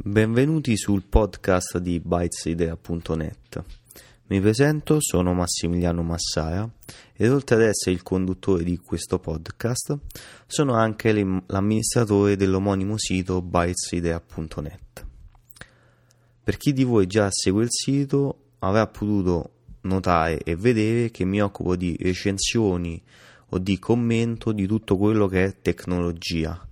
Benvenuti 0.00 0.76
sul 0.76 1.02
podcast 1.02 1.78
di 1.78 1.98
bytesidea.net. 1.98 3.64
Mi 4.28 4.40
presento, 4.40 4.98
sono 5.00 5.34
Massimiliano 5.34 6.04
Massaia 6.04 6.70
ed 7.14 7.32
oltre 7.32 7.56
ad 7.56 7.62
essere 7.62 7.96
il 7.96 8.04
conduttore 8.04 8.62
di 8.62 8.76
questo 8.76 9.18
podcast, 9.18 9.98
sono 10.46 10.74
anche 10.74 11.12
l'amministratore 11.46 12.36
dell'omonimo 12.36 12.96
sito 12.96 13.42
bytesidea.net. 13.42 15.06
Per 16.44 16.56
chi 16.56 16.72
di 16.72 16.84
voi 16.84 17.08
già 17.08 17.26
segue 17.32 17.64
il 17.64 17.72
sito 17.72 18.52
avrà 18.60 18.86
potuto 18.86 19.50
notare 19.82 20.38
e 20.44 20.54
vedere 20.54 21.10
che 21.10 21.24
mi 21.24 21.42
occupo 21.42 21.74
di 21.74 21.96
recensioni 21.98 23.02
o 23.48 23.58
di 23.58 23.80
commento 23.80 24.52
di 24.52 24.68
tutto 24.68 24.96
quello 24.96 25.26
che 25.26 25.44
è 25.44 25.56
tecnologia 25.60 26.62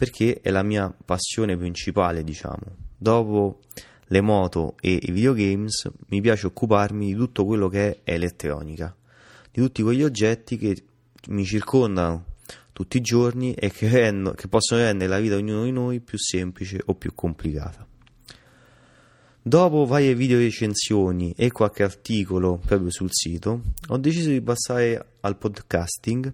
perché 0.00 0.40
è 0.40 0.48
la 0.48 0.62
mia 0.62 0.90
passione 1.04 1.58
principale, 1.58 2.24
diciamo. 2.24 2.74
Dopo 2.96 3.60
le 4.06 4.22
moto 4.22 4.76
e 4.80 4.98
i 4.98 5.10
videogames 5.10 5.90
mi 6.06 6.22
piace 6.22 6.46
occuparmi 6.46 7.04
di 7.04 7.14
tutto 7.14 7.44
quello 7.44 7.68
che 7.68 8.00
è 8.02 8.14
elettronica, 8.14 8.96
di 9.52 9.60
tutti 9.60 9.82
quegli 9.82 10.02
oggetti 10.02 10.56
che 10.56 10.84
mi 11.28 11.44
circondano 11.44 12.24
tutti 12.72 12.96
i 12.96 13.02
giorni 13.02 13.52
e 13.52 13.70
che, 13.70 13.90
rendo, 13.90 14.32
che 14.32 14.48
possono 14.48 14.80
rendere 14.80 15.10
la 15.10 15.20
vita 15.20 15.36
di 15.36 15.42
ognuno 15.42 15.64
di 15.64 15.72
noi 15.72 16.00
più 16.00 16.16
semplice 16.16 16.80
o 16.82 16.94
più 16.94 17.14
complicata. 17.14 17.86
Dopo 19.42 19.84
varie 19.84 20.14
video 20.14 20.38
recensioni 20.38 21.34
e 21.36 21.50
qualche 21.50 21.82
articolo 21.82 22.58
proprio 22.64 22.90
sul 22.90 23.10
sito, 23.10 23.60
ho 23.88 23.98
deciso 23.98 24.30
di 24.30 24.40
passare 24.40 25.16
al 25.20 25.36
podcasting 25.36 26.32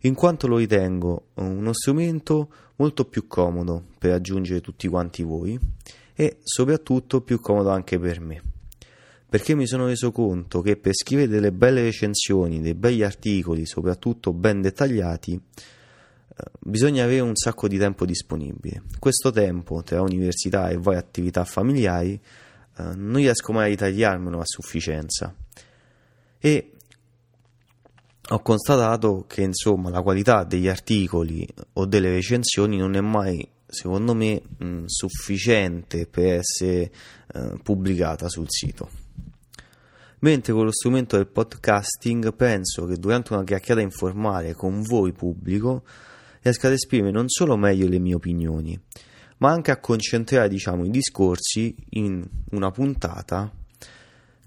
in 0.00 0.14
quanto 0.14 0.48
lo 0.48 0.56
ritengo 0.56 1.28
uno 1.34 1.72
strumento 1.72 2.48
molto 2.76 3.04
più 3.04 3.26
comodo 3.26 3.84
per 3.98 4.10
raggiungere 4.10 4.60
tutti 4.60 4.88
quanti 4.88 5.22
voi 5.22 5.58
e 6.14 6.38
soprattutto 6.42 7.20
più 7.20 7.40
comodo 7.40 7.70
anche 7.70 7.98
per 7.98 8.20
me. 8.20 8.42
Perché 9.28 9.54
mi 9.54 9.66
sono 9.66 9.86
reso 9.86 10.12
conto 10.12 10.60
che 10.60 10.76
per 10.76 10.94
scrivere 10.94 11.28
delle 11.28 11.50
belle 11.50 11.82
recensioni, 11.82 12.60
dei 12.60 12.74
begli 12.74 13.02
articoli, 13.02 13.66
soprattutto 13.66 14.32
ben 14.32 14.60
dettagliati, 14.60 15.32
eh, 15.34 16.44
bisogna 16.60 17.02
avere 17.02 17.20
un 17.20 17.34
sacco 17.34 17.66
di 17.66 17.76
tempo 17.76 18.04
disponibile. 18.06 18.82
Questo 18.98 19.32
tempo 19.32 19.82
tra 19.82 20.02
università 20.02 20.68
e 20.68 20.76
varie 20.76 21.00
attività 21.00 21.44
familiari 21.44 22.12
eh, 22.12 22.82
non 22.94 23.16
riesco 23.16 23.52
mai 23.52 23.64
a 23.64 23.68
ritagliarmelo 23.68 24.38
a 24.38 24.44
sufficienza. 24.44 25.34
E 26.38 26.73
ho 28.26 28.40
constatato 28.40 29.24
che 29.26 29.42
insomma 29.42 29.90
la 29.90 30.02
qualità 30.02 30.44
degli 30.44 30.68
articoli 30.68 31.46
o 31.74 31.86
delle 31.86 32.10
recensioni 32.10 32.76
non 32.76 32.94
è 32.94 33.00
mai 33.00 33.46
secondo 33.66 34.14
me 34.14 34.40
mh, 34.58 34.84
sufficiente 34.86 36.06
per 36.06 36.40
essere 36.40 36.90
eh, 37.32 37.58
pubblicata 37.62 38.28
sul 38.28 38.46
sito. 38.48 38.90
Mentre 40.20 40.52
con 40.52 40.64
lo 40.64 40.72
strumento 40.72 41.16
del 41.16 41.26
podcasting 41.26 42.34
penso 42.34 42.86
che 42.86 42.96
durante 42.96 43.34
una 43.34 43.44
chiacchierata 43.44 43.84
informale 43.84 44.54
con 44.54 44.80
voi 44.82 45.12
pubblico 45.12 45.82
riesca 46.40 46.68
ad 46.68 46.72
esprimere 46.72 47.12
non 47.12 47.28
solo 47.28 47.56
meglio 47.56 47.88
le 47.88 47.98
mie 47.98 48.14
opinioni 48.14 48.80
ma 49.38 49.50
anche 49.50 49.70
a 49.70 49.78
concentrare 49.78 50.48
diciamo, 50.48 50.84
i 50.84 50.90
discorsi 50.90 51.74
in 51.90 52.24
una 52.50 52.70
puntata 52.70 53.52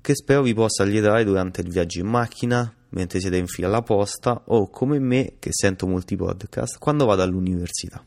che 0.02 0.16
spero 0.16 0.42
vi 0.42 0.54
possa 0.54 0.84
allietare 0.84 1.24
durante 1.26 1.62
il 1.62 1.70
viaggio 1.70 2.00
in 2.00 2.08
macchina, 2.08 2.74
mentre 2.90 3.20
siete 3.20 3.38
in 3.38 3.48
fila 3.48 3.68
alla 3.68 3.82
posta 3.82 4.44
o 4.46 4.70
come 4.70 5.00
me 5.00 5.36
che 5.40 5.50
sento 5.52 5.88
molti 5.88 6.16
podcast 6.16 6.78
quando 6.80 7.06
vado 7.06 7.22
all'università. 7.22 8.04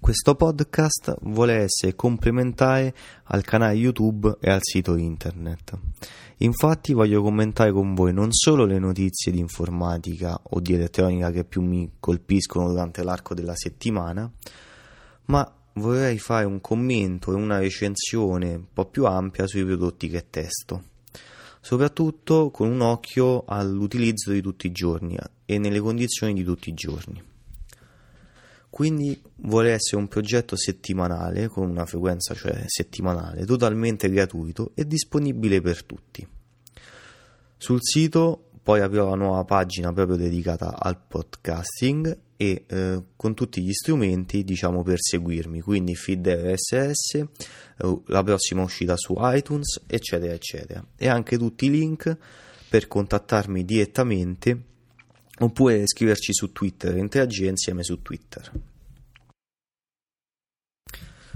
Questo 0.00 0.34
podcast 0.34 1.18
vuole 1.24 1.56
essere 1.56 1.94
complementare 1.94 2.94
al 3.24 3.42
canale 3.42 3.74
YouTube 3.74 4.38
e 4.40 4.50
al 4.50 4.60
sito 4.62 4.96
internet. 4.96 5.78
Infatti 6.38 6.94
voglio 6.94 7.20
commentare 7.20 7.70
con 7.70 7.94
voi 7.94 8.14
non 8.14 8.32
solo 8.32 8.64
le 8.64 8.78
notizie 8.78 9.30
di 9.30 9.38
informatica 9.38 10.40
o 10.42 10.60
di 10.60 10.72
elettronica 10.72 11.30
che 11.30 11.44
più 11.44 11.60
mi 11.60 11.92
colpiscono 12.00 12.68
durante 12.68 13.02
l'arco 13.02 13.34
della 13.34 13.54
settimana, 13.54 14.28
ma 15.26 15.54
vorrei 15.74 16.18
fare 16.18 16.46
un 16.46 16.62
commento 16.62 17.32
e 17.32 17.34
una 17.34 17.58
recensione 17.58 18.54
un 18.54 18.66
po' 18.72 18.86
più 18.86 19.04
ampia 19.04 19.46
sui 19.46 19.66
prodotti 19.66 20.08
che 20.08 20.30
testo, 20.30 20.82
soprattutto 21.60 22.50
con 22.50 22.70
un 22.70 22.80
occhio 22.80 23.44
all'utilizzo 23.44 24.32
di 24.32 24.40
tutti 24.40 24.66
i 24.66 24.72
giorni 24.72 25.16
e 25.44 25.58
nelle 25.58 25.80
condizioni 25.80 26.32
di 26.32 26.42
tutti 26.42 26.70
i 26.70 26.74
giorni. 26.74 27.22
Quindi 28.70 29.20
vuole 29.36 29.72
essere 29.72 29.96
un 29.96 30.06
progetto 30.08 30.56
settimanale, 30.56 31.48
con 31.48 31.68
una 31.68 31.86
frequenza 31.86 32.34
cioè 32.34 32.62
settimanale, 32.66 33.44
totalmente 33.44 34.08
gratuito 34.08 34.70
e 34.74 34.86
disponibile 34.86 35.60
per 35.60 35.84
tutti. 35.84 36.26
Sul 37.56 37.80
sito 37.82 38.50
poi 38.62 38.80
aprirò 38.80 39.10
la 39.10 39.16
nuova 39.16 39.44
pagina 39.44 39.92
proprio 39.92 40.16
dedicata 40.16 40.78
al 40.78 40.98
podcasting 40.98 42.16
e 42.40 42.64
eh, 42.66 43.02
con 43.16 43.34
tutti 43.34 43.60
gli 43.60 43.72
strumenti 43.72 44.44
diciamo 44.44 44.82
per 44.82 44.96
seguirmi. 44.98 45.60
Quindi 45.60 45.94
feed 45.94 46.26
RSS 46.26 47.14
eh, 47.16 47.28
la 48.06 48.22
prossima 48.22 48.62
uscita 48.62 48.96
su 48.96 49.14
iTunes 49.18 49.82
eccetera 49.86 50.32
eccetera. 50.32 50.82
E 50.96 51.06
anche 51.06 51.36
tutti 51.36 51.66
i 51.66 51.70
link 51.70 52.16
per 52.70 52.88
contattarmi 52.88 53.62
direttamente 53.62 54.58
oppure 55.38 55.86
scriverci 55.86 56.32
su 56.32 56.50
Twitter 56.50 56.96
interagire 56.96 57.50
insieme 57.50 57.82
su 57.82 58.00
Twitter. 58.00 58.50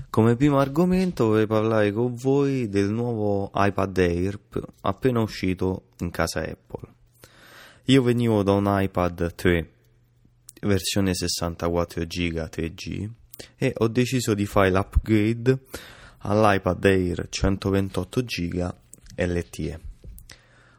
Come 0.09 0.37
primo 0.37 0.59
argomento 0.59 1.27
vorrei 1.27 1.47
parlare 1.47 1.93
con 1.93 2.15
voi 2.15 2.71
del 2.71 2.89
nuovo 2.89 3.51
iPad 3.55 3.99
Air 3.99 4.41
appena 4.81 5.21
uscito 5.21 5.89
in 5.99 6.09
casa 6.09 6.41
Apple. 6.41 6.93
Io 7.87 8.03
venivo 8.03 8.43
da 8.43 8.53
un 8.53 8.65
iPad 8.67 9.35
3 9.35 9.74
versione 10.65 11.15
64 11.15 12.05
GB 12.05 12.37
3G 12.37 13.09
e 13.57 13.73
ho 13.77 13.89
deciso 13.89 14.35
di 14.35 14.47
fare 14.47 14.71
l'upgrade 14.71 15.59
all'iPad 16.19 16.85
Air 16.85 17.27
128 17.29 18.23
GB 18.23 18.75
LTE. 19.17 19.81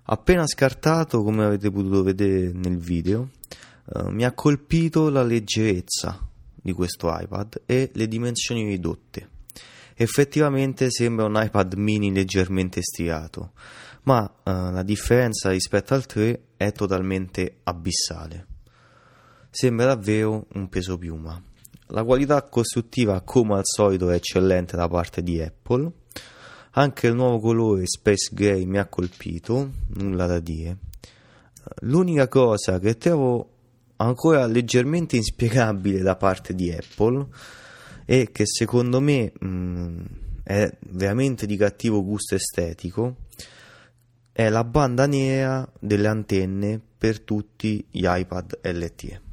Appena 0.08 0.46
scartato, 0.46 1.24
come 1.24 1.46
avete 1.46 1.72
potuto 1.72 2.04
vedere 2.04 2.52
nel 2.54 2.78
video, 2.78 3.30
eh, 3.94 4.12
mi 4.12 4.24
ha 4.24 4.34
colpito 4.34 5.10
la 5.10 5.24
leggerezza 5.24 6.20
di 6.54 6.72
questo 6.74 7.08
iPad 7.10 7.62
e 7.66 7.90
le 7.94 8.08
dimensioni 8.08 8.66
ridotte. 8.66 9.30
Effettivamente 9.96 10.92
sembra 10.92 11.26
un 11.26 11.42
iPad 11.42 11.74
mini 11.76 12.12
leggermente 12.12 12.82
stirato, 12.82 13.54
ma 14.04 14.30
eh, 14.44 14.52
la 14.52 14.84
differenza 14.84 15.50
rispetto 15.50 15.94
al 15.94 16.06
3 16.06 16.42
è 16.58 16.72
totalmente 16.72 17.60
abissale. 17.64 18.55
Sembra 19.58 19.86
davvero 19.86 20.48
un 20.56 20.68
peso 20.68 20.98
piuma. 20.98 21.42
La 21.88 22.04
qualità 22.04 22.44
costruttiva, 22.44 23.22
come 23.22 23.56
al 23.56 23.62
solito, 23.64 24.10
è 24.10 24.16
eccellente 24.16 24.76
da 24.76 24.90
parte 24.90 25.24
di 25.24 25.42
Apple. 25.42 25.90
Anche 26.72 27.08
il 27.08 27.16
nuovo 27.16 27.40
colore 27.40 27.84
Space 27.86 28.32
Gray 28.34 28.66
mi 28.66 28.80
ha 28.80 28.86
colpito, 28.88 29.72
nulla 29.94 30.26
da 30.26 30.40
dire. 30.42 30.78
L'unica 31.84 32.28
cosa 32.28 32.80
che 32.80 32.98
trovo 32.98 33.50
ancora 33.96 34.46
leggermente 34.46 35.16
inspiegabile 35.16 36.02
da 36.02 36.18
parte 36.18 36.54
di 36.54 36.70
Apple 36.74 37.26
è 38.04 38.30
che 38.32 38.46
secondo 38.46 39.00
me 39.00 39.32
mh, 39.40 39.48
mm, 39.48 40.06
è 40.44 40.70
veramente 40.90 41.46
di 41.46 41.56
cattivo 41.56 42.04
gusto 42.04 42.36
estetico 42.36 43.16
è 44.34 44.50
la 44.50 44.66
banda 44.66 45.08
nera 45.08 45.66
delle 45.80 46.10
antenne 46.10 46.82
per 46.98 47.22
tutti 47.22 47.88
gli 47.90 48.04
iPad 48.06 48.60
LTE. 48.62 49.25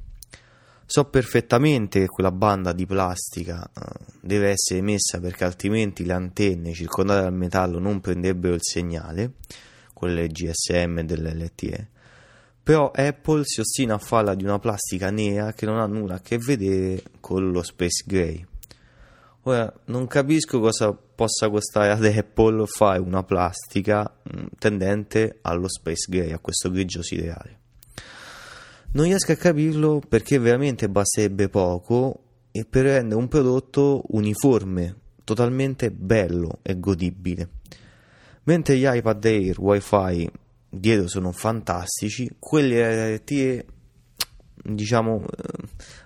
So 0.92 1.06
perfettamente 1.06 2.00
che 2.00 2.06
quella 2.06 2.30
banda 2.30 2.75
di 2.75 2.84
plastica 2.84 3.66
uh, 3.75 4.04
deve 4.20 4.50
essere 4.50 4.82
messa 4.82 5.20
perché 5.20 5.44
altrimenti 5.44 6.04
le 6.04 6.12
antenne 6.12 6.74
circondate 6.74 7.22
dal 7.22 7.33
metallo 7.33 7.78
non 7.78 8.03
prenderebbero 8.03 8.53
il 8.53 8.60
segnale, 8.60 9.36
quelle 9.94 10.28
GSM 10.28 11.00
dell'LTE. 11.00 11.89
Però 12.62 12.91
Apple 12.91 13.41
si 13.44 13.60
ostina 13.60 13.94
a 13.94 13.98
farla 13.98 14.34
di 14.34 14.44
una 14.44 14.59
plastica 14.59 15.09
nera 15.09 15.54
che 15.54 15.65
non 15.65 15.78
ha 15.78 15.86
nulla 15.86 16.16
a 16.16 16.21
che 16.21 16.36
vedere 16.36 17.03
con 17.21 17.50
lo 17.50 17.62
Space 17.62 18.04
Gray. 18.06 18.47
Ora, 19.44 19.72
non 19.86 20.06
capisco 20.06 20.60
cosa 20.60 20.92
possa 20.92 21.48
costare 21.48 21.91
ad 21.91 22.04
Apple 22.04 22.66
fare 22.66 22.98
una 22.98 23.22
plastica 23.22 24.03
mm, 24.03 24.44
tendente 24.59 25.39
allo 25.41 25.68
space 25.71 26.10
gray, 26.10 26.33
a 26.33 26.39
questo 26.39 26.71
grigio 26.71 27.03
siderale. 27.03 27.61
Non 28.94 29.04
riesco 29.06 29.33
a 29.33 29.36
capirlo 29.36 30.03
perché 30.06 30.39
veramente 30.39 30.89
basterebbe 30.89 31.48
poco 31.48 32.24
e 32.50 32.66
per 32.66 32.84
rendere 32.84 33.18
un 33.18 33.27
prodotto 33.27 34.03
uniforme, 34.09 34.97
totalmente 35.24 35.91
bello 35.91 36.59
e 36.60 36.78
godibile. 36.78 37.48
Mentre 38.44 38.77
gli 38.77 38.84
iPad 38.84 39.24
Air 39.24 39.59
Wi-Fi 39.59 40.30
dietro 40.68 41.09
sono 41.09 41.33
fantastici, 41.33 42.36
quelli 42.39 42.77
RTE 43.15 43.66
diciamo 44.65 45.24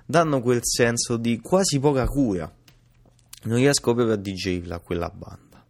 danno 0.05 0.41
quel 0.41 0.61
senso 0.62 1.17
di 1.17 1.41
quasi 1.41 1.79
poca 1.79 2.06
cura 2.06 2.50
non 3.43 3.56
riesco 3.56 3.94
proprio 3.94 4.15
a 4.15 4.17
digerirla 4.17 4.79
quella 4.79 5.09
banda. 5.09 5.65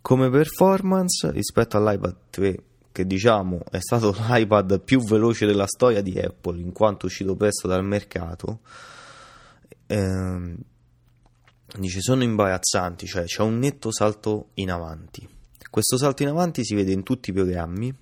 Come 0.00 0.28
performance 0.28 1.30
rispetto 1.30 1.78
all'iPad 1.78 2.16
3, 2.30 2.62
che 2.94 3.08
diciamo 3.08 3.64
è 3.72 3.80
stato 3.80 4.14
l'iPad 4.16 4.80
più 4.80 5.02
veloce 5.02 5.46
della 5.46 5.66
storia 5.66 6.00
di 6.00 6.16
Apple 6.16 6.60
in 6.60 6.70
quanto 6.70 7.06
uscito 7.06 7.34
presto 7.34 7.66
dal 7.66 7.84
mercato, 7.84 8.60
ehm, 9.86 10.56
dice 11.76 12.00
sono 12.00 12.22
imbarazzanti, 12.22 13.04
cioè 13.04 13.24
c'è 13.24 13.42
un 13.42 13.58
netto 13.58 13.90
salto 13.90 14.50
in 14.54 14.70
avanti. 14.70 15.28
Questo 15.68 15.98
salto 15.98 16.22
in 16.22 16.28
avanti 16.28 16.64
si 16.64 16.76
vede 16.76 16.92
in 16.92 17.02
tutti 17.02 17.30
i 17.30 17.32
programmi, 17.32 17.92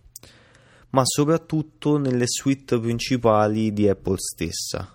ma 0.91 1.01
soprattutto 1.07 1.97
nelle 1.97 2.27
suite 2.27 2.79
principali 2.79 3.73
di 3.73 3.89
Apple 3.89 4.19
stessa, 4.19 4.93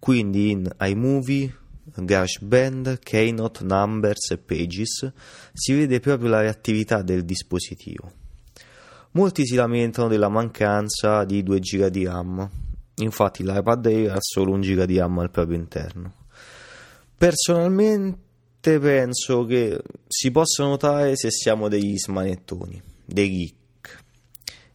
quindi 0.00 0.50
in 0.50 0.68
iMovie, 0.80 1.56
GarageBand, 1.94 2.98
Keynote, 2.98 3.62
Numbers 3.62 4.32
e 4.32 4.38
Pages 4.38 5.12
si 5.52 5.74
vede 5.74 6.00
proprio 6.00 6.28
la 6.28 6.40
reattività 6.40 7.02
del 7.02 7.24
dispositivo. 7.24 8.26
Molti 9.12 9.46
si 9.46 9.54
lamentano 9.54 10.08
della 10.08 10.28
mancanza 10.28 11.24
di 11.24 11.42
2 11.42 11.58
GB 11.60 11.86
di 11.86 12.04
RAM, 12.04 12.48
infatti 12.96 13.42
l'iPad 13.42 13.86
Air 13.86 14.10
ha 14.12 14.18
solo 14.20 14.52
1 14.52 14.60
GB 14.60 14.82
di 14.84 14.98
RAM 14.98 15.18
al 15.18 15.30
proprio 15.30 15.56
interno. 15.56 16.12
Personalmente 17.16 18.78
penso 18.78 19.44
che 19.44 19.80
si 20.06 20.30
possa 20.30 20.64
notare 20.64 21.16
se 21.16 21.30
siamo 21.30 21.68
degli 21.68 21.96
smanettoni, 21.96 22.80
dei 23.04 23.30
geek 23.30 23.56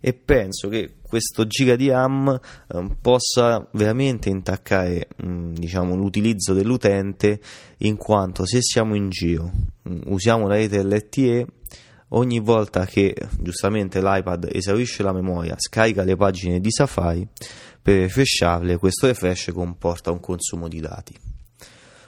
e 0.05 0.13
penso 0.13 0.67
che 0.67 0.95
questo 1.01 1.47
giga 1.47 1.77
di 1.77 1.89
RAM 1.89 2.37
eh, 2.67 2.89
possa 2.99 3.65
veramente 3.71 4.27
intaccare 4.27 5.07
mh, 5.15 5.53
diciamo, 5.53 5.95
l'utilizzo 5.95 6.53
dell'utente 6.53 7.39
in 7.77 7.95
quanto 7.95 8.45
se 8.45 8.59
siamo 8.61 8.95
in 8.95 9.09
giro 9.09 9.49
mh, 9.83 9.99
usiamo 10.07 10.47
la 10.47 10.55
rete 10.55 10.83
LTE 10.83 11.47
ogni 12.15 12.39
volta 12.39 12.85
che 12.85 13.15
giustamente 13.39 14.01
l'iPad 14.01 14.49
esaurisce 14.51 15.03
la 15.03 15.13
memoria 15.13 15.55
scarica 15.57 16.03
le 16.03 16.15
pagine 16.15 16.59
di 16.59 16.71
Safari 16.71 17.27
per 17.81 17.99
refresharle 17.99 18.77
questo 18.77 19.07
refresh 19.07 19.51
comporta 19.53 20.11
un 20.11 20.19
consumo 20.19 20.67
di 20.67 20.79
dati 20.79 21.15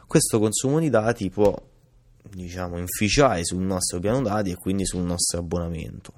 questo 0.08 0.40
consumo 0.40 0.80
di 0.80 0.90
dati 0.90 1.30
può 1.30 1.56
diciamo 2.30 2.78
inficiare 2.78 3.44
sul 3.44 3.62
nostro 3.62 4.00
piano 4.00 4.22
dati 4.22 4.52
e 4.52 4.56
quindi 4.56 4.86
sul 4.86 5.04
nostro 5.04 5.40
abbonamento 5.40 6.14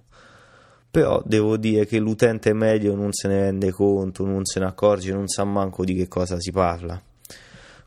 però 0.89 1.21
devo 1.23 1.57
dire 1.57 1.85
che 1.85 1.99
l'utente 1.99 2.53
medio 2.53 2.95
non 2.95 3.11
se 3.11 3.27
ne 3.27 3.41
rende 3.41 3.71
conto, 3.71 4.25
non 4.25 4.45
se 4.45 4.59
ne 4.59 4.65
accorge, 4.65 5.11
non 5.11 5.27
sa 5.27 5.43
manco 5.43 5.83
di 5.83 5.93
che 5.93 6.07
cosa 6.07 6.39
si 6.39 6.49
parla. 6.49 6.99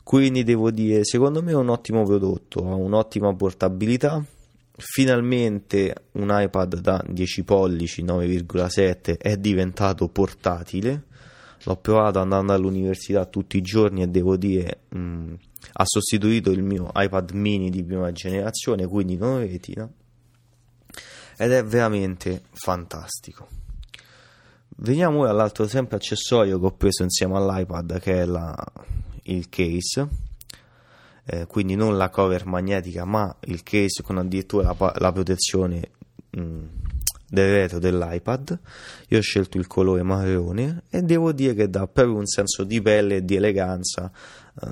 Quindi 0.04 0.44
devo 0.44 0.70
dire, 0.70 1.04
secondo 1.04 1.42
me 1.42 1.50
è 1.50 1.56
un 1.56 1.70
ottimo 1.70 2.04
prodotto, 2.04 2.68
ha 2.68 2.74
un'ottima 2.74 3.34
portabilità. 3.34 4.22
Finalmente 4.82 5.94
un 6.12 6.28
iPad 6.32 6.80
da 6.80 7.04
10 7.06 7.44
pollici 7.44 8.02
9,7 8.02 9.18
è 9.18 9.36
diventato 9.36 10.08
portatile. 10.08 11.04
L'ho 11.64 11.76
provato 11.76 12.18
andando 12.18 12.54
all'università 12.54 13.26
tutti 13.26 13.58
i 13.58 13.62
giorni 13.62 14.02
e 14.02 14.08
devo 14.08 14.38
dire 14.38 14.80
mh, 14.88 14.98
mm, 14.98 15.34
ha 15.74 15.84
sostituito 15.84 16.50
il 16.50 16.62
mio 16.62 16.90
iPad 16.94 17.32
mini 17.32 17.68
di 17.68 17.84
prima 17.84 18.10
generazione, 18.12 18.86
quindi 18.86 19.16
non 19.16 19.40
retina 19.40 19.88
ed 21.36 21.52
è 21.52 21.64
veramente 21.64 22.42
fantastico. 22.52 23.48
Veniamo 24.76 25.20
ora 25.20 25.30
all'altro 25.30 25.66
sempre 25.66 25.96
accessorio 25.96 26.58
che 26.58 26.66
ho 26.66 26.72
preso 26.72 27.02
insieme 27.02 27.36
all'iPad 27.36 27.98
che 28.00 28.22
è 28.22 28.24
la, 28.24 28.54
il 29.24 29.48
case, 29.50 30.08
eh, 31.32 31.46
quindi 31.46 31.76
non 31.76 31.96
la 31.96 32.08
cover 32.08 32.44
magnetica 32.44 33.04
ma 33.04 33.34
il 33.42 33.62
case 33.62 34.02
con 34.02 34.18
addirittura 34.18 34.74
la, 34.76 34.94
la 34.98 35.12
protezione 35.12 35.90
mh, 36.30 36.58
del 37.28 37.52
retro 37.52 37.78
dell'iPad. 37.78 38.58
Io 39.08 39.18
ho 39.18 39.22
scelto 39.22 39.56
il 39.56 39.68
colore 39.68 40.02
marrone 40.02 40.82
e 40.90 41.02
devo 41.02 41.30
dire 41.30 41.54
che 41.54 41.70
dà 41.70 41.86
proprio 41.86 42.16
un 42.16 42.26
senso 42.26 42.64
di 42.64 42.82
pelle 42.82 43.16
e 43.16 43.24
di 43.24 43.36
eleganza 43.36 44.10
eh, 44.60 44.68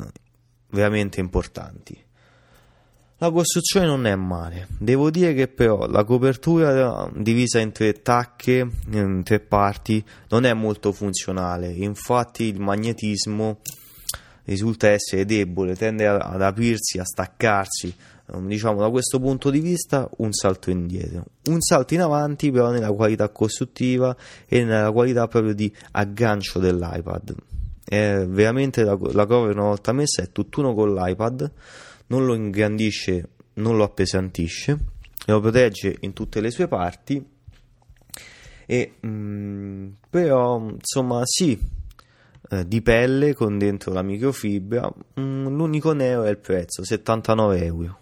veramente 0.71 1.21
importanti. 1.21 2.07
La 3.21 3.31
costruzione 3.31 3.87
non 3.87 4.07
è 4.07 4.15
male, 4.15 4.69
devo 4.79 5.11
dire 5.11 5.35
che 5.35 5.49
però 5.49 5.89
la 5.89 6.05
copertura 6.05 7.11
divisa 7.13 7.59
in 7.59 7.73
tre 7.73 8.01
tacche, 8.01 8.69
in 8.93 9.23
tre 9.25 9.41
parti, 9.41 10.05
non 10.29 10.45
è 10.45 10.53
molto 10.53 10.93
funzionale, 10.93 11.69
infatti 11.69 12.45
il 12.45 12.61
magnetismo 12.61 13.59
risulta 14.51 14.89
essere 14.89 15.25
debole, 15.25 15.77
tende 15.77 16.07
ad 16.07 16.43
aprirsi, 16.43 16.99
a 16.99 17.05
staccarsi, 17.05 17.95
ehm, 18.33 18.47
diciamo 18.47 18.81
da 18.81 18.91
questo 18.91 19.21
punto 19.21 19.51
di 19.51 19.61
vista 19.61 20.09
un 20.19 20.33
salto 20.33 20.71
indietro, 20.71 21.25
un 21.45 21.61
salto 21.61 21.95
in 21.95 22.01
avanti 22.01 22.51
però 22.51 22.71
nella 22.71 22.93
qualità 22.93 23.29
costruttiva 23.29 24.17
e 24.47 24.65
nella 24.65 24.91
qualità 24.91 25.29
proprio 25.29 25.55
di 25.55 25.73
aggancio 25.93 26.59
dell'iPad. 26.59 27.35
È 27.85 28.27
veramente 28.27 28.85
la, 28.85 28.99
la 29.13 29.27
cover 29.27 29.55
una 29.55 29.69
volta 29.69 29.93
messa 29.93 30.23
è 30.23 30.31
tutt'uno 30.31 30.75
con 30.75 30.93
l'iPad 30.95 31.53
non 32.09 32.25
lo 32.25 32.35
ingrandisce, 32.35 33.29
non 33.55 33.77
lo 33.77 33.85
appesantisce, 33.85 34.79
lo 35.27 35.41
protegge 35.41 35.97
in 36.01 36.13
tutte 36.13 36.41
le 36.41 36.51
sue 36.51 36.69
parti 36.69 37.25
e 38.67 38.93
mh, 39.01 39.09
mm, 39.09 39.89
però 40.11 40.61
insomma 40.69 41.23
sì 41.25 41.59
eh, 42.51 42.67
di 42.67 42.81
pelle 42.83 43.35
con 43.35 43.59
dentro 43.59 43.93
la 43.93 44.03
microfibra 44.03 44.91
mm, 45.21 45.47
l'unico 45.49 45.93
neo 45.93 46.23
è 46.23 46.31
il 46.31 46.39
prezzo 46.39 46.85
79 46.85 47.65
euro. 47.65 48.01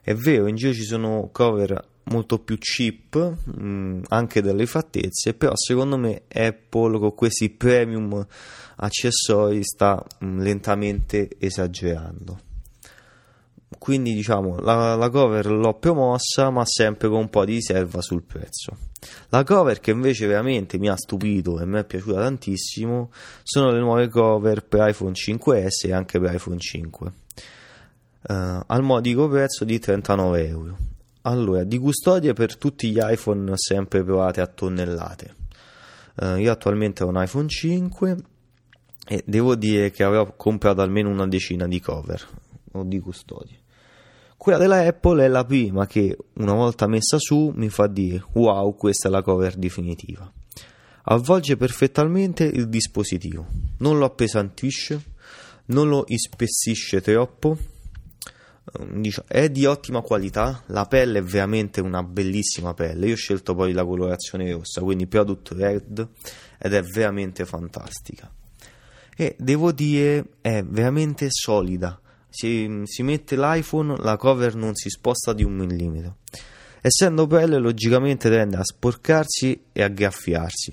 È 0.00 0.14
vero 0.14 0.46
in 0.46 0.56
giro 0.56 0.72
ci 0.72 0.84
sono 0.84 1.28
cover 1.30 1.88
molto 2.04 2.38
più 2.38 2.56
cheap 2.58 3.36
mm, 3.58 4.02
anche 4.08 4.40
dalle 4.40 4.66
fattezze 4.66 5.34
però 5.34 5.52
secondo 5.54 5.96
me 5.96 6.22
Apple 6.28 6.98
con 6.98 7.14
questi 7.14 7.50
premium 7.50 8.26
accessori 8.76 9.62
sta 9.62 10.02
lentamente 10.18 11.28
esagerando 11.38 12.48
quindi 13.78 14.14
diciamo 14.14 14.58
la, 14.58 14.96
la, 14.96 15.08
cover 15.10 15.46
l'ho 15.46 15.74
promossa 15.74 16.50
ma 16.50 16.64
sempre 16.66 17.08
con 17.08 17.18
un 17.18 17.30
po' 17.30 17.44
di 17.44 17.54
riserva 17.54 18.02
sul 18.02 18.22
prezzo. 18.22 18.76
La 19.28 19.44
cover 19.44 19.80
che 19.80 19.92
invece 19.92 20.26
veramente 20.26 20.76
mi 20.76 20.88
ha 20.88 20.96
stupito 20.96 21.60
e 21.60 21.66
mi 21.66 21.78
è 21.78 21.84
piaciuta 21.84 22.20
tantissimo 22.20 23.10
sono 23.42 23.70
le 23.70 23.78
nuove 23.78 24.08
cover 24.08 24.64
per 24.64 24.88
iPhone 24.88 25.12
5S 25.12 25.86
e 25.86 25.92
anche 25.92 26.18
per 26.18 26.34
iPhone 26.34 26.58
5 26.58 27.06
uh, 27.06 28.32
eh, 28.32 28.60
al 28.66 28.82
modico 28.82 29.28
prezzo 29.28 29.64
di 29.64 29.78
39 29.78 30.46
euro. 30.48 30.76
Allora 31.22 31.62
di 31.62 31.78
custodia 31.78 32.32
per 32.32 32.56
tutti 32.56 32.90
gli 32.90 32.98
iPhone 33.00 33.52
sempre 33.54 34.02
provate 34.02 34.40
a 34.40 34.46
tonnellate. 34.46 35.34
Uh, 36.16 36.36
io 36.36 36.50
attualmente 36.50 37.04
ho 37.04 37.08
un 37.08 37.22
iPhone 37.22 37.48
5 37.48 38.16
e 39.06 39.22
devo 39.24 39.54
dire 39.54 39.90
che 39.90 40.02
avrò 40.02 40.34
comprato 40.34 40.82
almeno 40.82 41.08
una 41.08 41.26
decina 41.28 41.66
di 41.66 41.80
cover 41.80 42.48
o 42.72 42.84
di 42.84 42.98
custodie 42.98 43.58
quella 44.40 44.56
della 44.56 44.86
Apple 44.86 45.22
è 45.22 45.28
la 45.28 45.44
prima 45.44 45.86
che, 45.86 46.16
una 46.36 46.54
volta 46.54 46.86
messa 46.86 47.18
su, 47.18 47.52
mi 47.54 47.68
fa 47.68 47.86
dire 47.86 48.24
wow, 48.32 48.74
questa 48.74 49.08
è 49.08 49.10
la 49.10 49.20
cover 49.20 49.54
definitiva. 49.54 50.32
Avvolge 51.02 51.58
perfettamente 51.58 52.44
il 52.44 52.70
dispositivo, 52.70 53.44
non 53.80 53.98
lo 53.98 54.06
appesantisce, 54.06 55.02
non 55.66 55.90
lo 55.90 56.04
ispessisce 56.06 57.02
troppo, 57.02 57.58
ehm, 58.78 59.10
è 59.26 59.50
di 59.50 59.66
ottima 59.66 60.00
qualità, 60.00 60.62
la 60.68 60.86
pelle 60.86 61.18
è 61.18 61.22
veramente 61.22 61.82
una 61.82 62.02
bellissima 62.02 62.72
pelle, 62.72 63.08
io 63.08 63.12
ho 63.12 63.16
scelto 63.16 63.54
poi 63.54 63.74
la 63.74 63.84
colorazione 63.84 64.50
rossa, 64.50 64.80
quindi 64.80 65.06
Product 65.06 65.50
Red, 65.50 66.08
ed 66.58 66.72
è 66.72 66.82
veramente 66.82 67.44
fantastica. 67.44 68.32
E 69.14 69.36
devo 69.38 69.70
dire, 69.70 70.24
è 70.40 70.62
veramente 70.62 71.26
solida, 71.28 72.00
si, 72.30 72.82
si 72.84 73.02
mette 73.02 73.36
l'iPhone, 73.36 73.96
la 73.98 74.16
cover 74.16 74.54
non 74.54 74.74
si 74.74 74.88
sposta 74.88 75.32
di 75.32 75.44
un 75.44 75.54
millimetro. 75.54 76.16
Essendo 76.80 77.26
pelle, 77.26 77.58
logicamente 77.58 78.30
tende 78.30 78.56
a 78.56 78.64
sporcarsi 78.64 79.64
e 79.72 79.82
a 79.82 79.88
graffiarsi. 79.88 80.72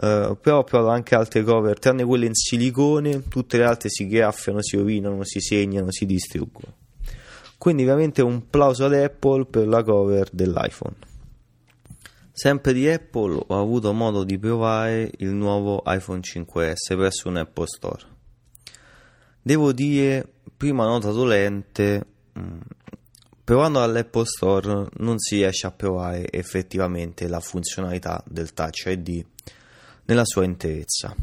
Uh, 0.00 0.38
però 0.40 0.62
però 0.62 0.88
anche 0.88 1.16
altre 1.16 1.42
cover, 1.42 1.78
tranne 1.78 2.04
quelle 2.04 2.26
in 2.26 2.34
silicone, 2.34 3.24
tutte 3.28 3.56
le 3.56 3.64
altre 3.64 3.88
si 3.88 4.06
graffiano, 4.06 4.62
si 4.62 4.76
rovinano, 4.76 5.24
si 5.24 5.40
segnano, 5.40 5.90
si 5.90 6.06
distruggono. 6.06 6.74
Quindi 7.56 7.82
veramente 7.82 8.22
un 8.22 8.48
plauso 8.48 8.84
ad 8.84 8.94
Apple 8.94 9.46
per 9.46 9.66
la 9.66 9.82
cover 9.82 10.28
dell'iPhone. 10.30 10.94
Sempre 12.30 12.72
di 12.72 12.88
Apple 12.88 13.42
ho 13.48 13.60
avuto 13.60 13.92
modo 13.92 14.22
di 14.22 14.38
provare 14.38 15.10
il 15.16 15.30
nuovo 15.30 15.82
iPhone 15.84 16.20
5S 16.20 16.94
presso 16.96 17.28
un 17.28 17.38
Apple 17.38 17.66
Store. 17.66 18.17
Devo 19.40 19.72
dire 19.72 20.26
prima 20.56 20.84
nota 20.84 21.10
dolente, 21.10 22.04
mm, 22.38 22.58
provando 23.44 23.82
all'Apple 23.82 24.24
Store 24.24 24.88
non 24.98 25.18
si 25.18 25.36
riesce 25.36 25.66
a 25.66 25.70
provare 25.70 26.30
effettivamente 26.30 27.28
la 27.28 27.40
funzionalità 27.40 28.22
del 28.26 28.52
Touch 28.52 28.84
ID 28.86 29.24
nella 30.06 30.24
sua 30.24 30.44
interezza. 30.44 31.14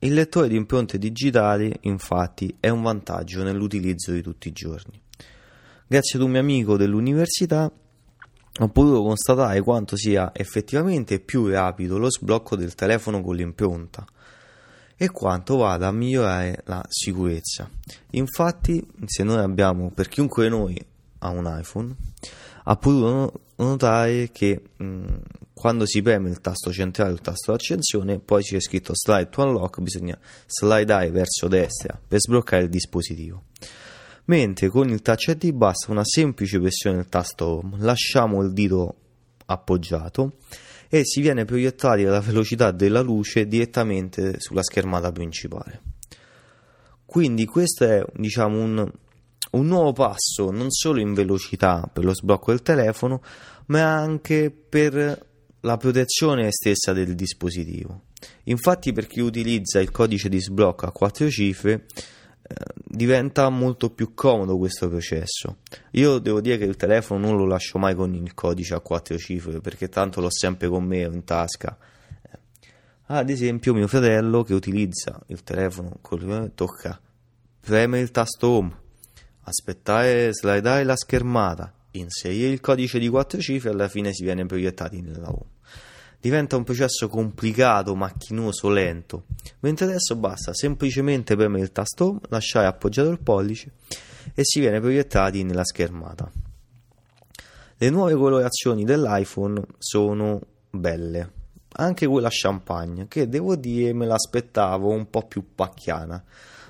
Il 0.00 0.14
lettore 0.14 0.48
di 0.48 0.56
impronte 0.56 0.98
digitali, 0.98 1.72
infatti, 1.82 2.56
è 2.58 2.68
un 2.68 2.82
vantaggio 2.82 3.42
nell'utilizzo 3.42 4.12
di 4.12 4.22
tutti 4.22 4.48
i 4.48 4.52
giorni. 4.52 5.00
Grazie 5.86 6.18
ad 6.18 6.24
un 6.24 6.30
mio 6.32 6.40
amico 6.40 6.76
dell'università 6.76 7.70
ho 8.62 8.68
potuto 8.68 9.02
constatare 9.02 9.60
quanto 9.60 9.96
sia 9.96 10.32
effettivamente 10.34 11.20
più 11.20 11.46
rapido 11.46 11.98
lo 11.98 12.10
sblocco 12.10 12.56
del 12.56 12.74
telefono 12.74 13.22
con 13.22 13.36
l'impronta 13.36 14.04
e 15.02 15.08
quanto 15.08 15.56
vada 15.56 15.86
a 15.86 15.92
migliorare 15.92 16.60
la 16.66 16.84
sicurezza. 16.86 17.70
Infatti, 18.10 18.86
se 19.06 19.22
noi 19.22 19.38
abbiamo, 19.38 19.90
per 19.90 20.08
chiunque 20.08 20.42
di 20.42 20.50
noi 20.50 20.86
ha 21.20 21.30
un 21.30 21.56
iPhone, 21.58 21.96
ha 22.64 22.76
potuto 22.76 23.40
notare 23.56 24.28
che 24.30 24.62
mh, 24.76 25.16
quando 25.54 25.86
si 25.86 26.02
preme 26.02 26.28
il 26.28 26.42
tasto 26.42 26.70
centrale 26.70 27.12
il 27.12 27.22
tasto 27.22 27.52
d'accensione, 27.52 28.18
poi 28.18 28.42
c'è 28.42 28.60
scritto 28.60 28.92
slide 28.94 29.30
to 29.30 29.42
unlock, 29.42 29.80
bisogna 29.80 30.18
slidare 30.46 31.10
verso 31.10 31.48
destra 31.48 31.98
per 32.06 32.20
sbloccare 32.20 32.64
il 32.64 32.68
dispositivo 32.68 33.44
mentre 34.26 34.68
con 34.68 34.90
il 34.90 35.00
touch 35.00 35.28
ID 35.28 35.50
basta 35.52 35.90
una 35.90 36.04
semplice 36.04 36.60
pressione 36.60 36.96
del 36.96 37.08
tasto 37.08 37.46
home, 37.46 37.76
lasciamo 37.78 38.42
il 38.42 38.52
dito 38.52 38.96
appoggiato 39.46 40.34
e 40.92 41.04
si 41.04 41.20
viene 41.20 41.44
proiettati 41.44 42.04
alla 42.04 42.20
velocità 42.20 42.72
della 42.72 43.00
luce 43.00 43.46
direttamente 43.46 44.40
sulla 44.40 44.64
schermata 44.64 45.12
principale. 45.12 45.82
Quindi 47.06 47.46
questo 47.46 47.84
è 47.84 48.04
diciamo, 48.12 48.60
un, 48.60 48.92
un 49.52 49.66
nuovo 49.66 49.92
passo 49.92 50.50
non 50.50 50.70
solo 50.70 51.00
in 51.00 51.14
velocità 51.14 51.88
per 51.92 52.04
lo 52.04 52.12
sblocco 52.12 52.50
del 52.50 52.62
telefono, 52.62 53.22
ma 53.66 53.94
anche 53.94 54.50
per 54.50 55.26
la 55.60 55.76
protezione 55.76 56.50
stessa 56.50 56.92
del 56.92 57.14
dispositivo. 57.14 58.06
Infatti 58.44 58.92
per 58.92 59.06
chi 59.06 59.20
utilizza 59.20 59.80
il 59.80 59.92
codice 59.92 60.28
di 60.28 60.40
sblocco 60.40 60.86
a 60.86 60.92
quattro 60.92 61.30
cifre 61.30 61.86
diventa 62.92 63.48
molto 63.50 63.90
più 63.90 64.14
comodo 64.14 64.58
questo 64.58 64.88
processo. 64.88 65.58
Io 65.92 66.18
devo 66.18 66.40
dire 66.40 66.58
che 66.58 66.64
il 66.64 66.76
telefono 66.76 67.24
non 67.24 67.36
lo 67.36 67.46
lascio 67.46 67.78
mai 67.78 67.94
con 67.94 68.12
il 68.14 68.34
codice 68.34 68.74
a 68.74 68.80
quattro 68.80 69.16
cifre 69.16 69.60
perché 69.60 69.88
tanto 69.88 70.20
l'ho 70.20 70.30
sempre 70.30 70.68
con 70.68 70.84
me 70.84 71.02
in 71.02 71.22
tasca. 71.22 71.78
Eh, 72.22 72.38
ad 73.06 73.30
esempio, 73.30 73.74
mio 73.74 73.86
fratello 73.86 74.42
che 74.42 74.54
utilizza 74.54 75.20
il 75.28 75.44
telefono 75.44 76.00
tocca 76.54 77.00
premere 77.60 78.02
il 78.02 78.10
tasto 78.10 78.48
home, 78.48 78.76
aspettare, 79.42 80.32
slidare 80.32 80.82
la 80.82 80.96
schermata, 80.96 81.72
inserire 81.92 82.48
il 82.48 82.60
codice 82.60 82.98
di 82.98 83.08
quattro 83.08 83.40
cifre 83.40 83.70
e 83.70 83.72
alla 83.72 83.88
fine 83.88 84.12
si 84.12 84.24
viene 84.24 84.46
proiettati 84.46 85.00
nella 85.00 85.28
home 85.28 85.58
diventa 86.20 86.56
un 86.56 86.64
processo 86.64 87.08
complicato, 87.08 87.94
macchinoso, 87.94 88.68
lento, 88.68 89.24
mentre 89.60 89.86
adesso 89.86 90.16
basta 90.16 90.52
semplicemente 90.52 91.34
premere 91.34 91.62
il 91.62 91.72
tasto 91.72 92.08
home, 92.08 92.20
lasciare 92.28 92.66
appoggiato 92.66 93.08
il 93.08 93.20
pollice 93.20 93.72
e 94.34 94.42
si 94.44 94.60
viene 94.60 94.80
proiettati 94.80 95.42
nella 95.42 95.64
schermata. 95.64 96.30
Le 97.76 97.90
nuove 97.90 98.14
colorazioni 98.14 98.84
dell'iPhone 98.84 99.62
sono 99.78 100.40
belle, 100.68 101.32
anche 101.72 102.06
quella 102.06 102.28
champagne, 102.30 103.08
che 103.08 103.26
devo 103.26 103.56
dire 103.56 103.94
me 103.94 104.04
l'aspettavo 104.04 104.90
un 104.90 105.08
po' 105.08 105.26
più 105.26 105.54
pacchiana. 105.54 106.22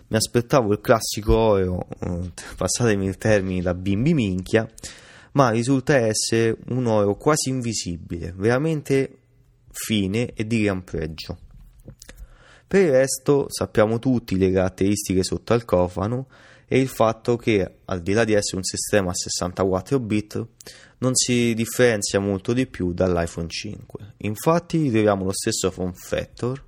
Mi 0.06 0.16
aspettavo 0.16 0.72
il 0.72 0.80
classico 0.80 1.36
oro, 1.36 1.86
eh, 2.00 2.32
passatemi 2.56 3.06
il 3.06 3.16
termine 3.16 3.62
da 3.62 3.74
bimbi 3.74 4.14
minchia, 4.14 4.68
ma 5.32 5.50
risulta 5.50 5.96
essere 5.96 6.56
un 6.68 6.86
oro 6.86 7.16
quasi 7.16 7.48
invisibile, 7.48 8.32
veramente 8.36 9.19
fine 9.84 10.32
e 10.34 10.46
di 10.46 10.62
gran 10.62 10.84
pregio. 10.84 11.38
Per 12.66 12.80
il 12.80 12.90
resto 12.90 13.46
sappiamo 13.48 13.98
tutti 13.98 14.38
le 14.38 14.52
caratteristiche 14.52 15.24
sotto 15.24 15.54
al 15.54 15.64
cofano 15.64 16.28
e 16.68 16.78
il 16.78 16.88
fatto 16.88 17.36
che, 17.36 17.78
al 17.86 18.00
di 18.00 18.12
là 18.12 18.24
di 18.24 18.32
essere 18.32 18.58
un 18.58 18.62
sistema 18.62 19.10
a 19.10 19.14
64 19.14 19.98
bit, 19.98 20.46
non 20.98 21.14
si 21.14 21.54
differenzia 21.54 22.20
molto 22.20 22.52
di 22.52 22.66
più 22.66 22.92
dall'iPhone 22.92 23.48
5. 23.48 24.14
Infatti 24.18 24.82
ritroviamo 24.82 25.24
lo 25.24 25.32
stesso 25.32 25.70
form 25.70 25.92
factor, 25.92 26.62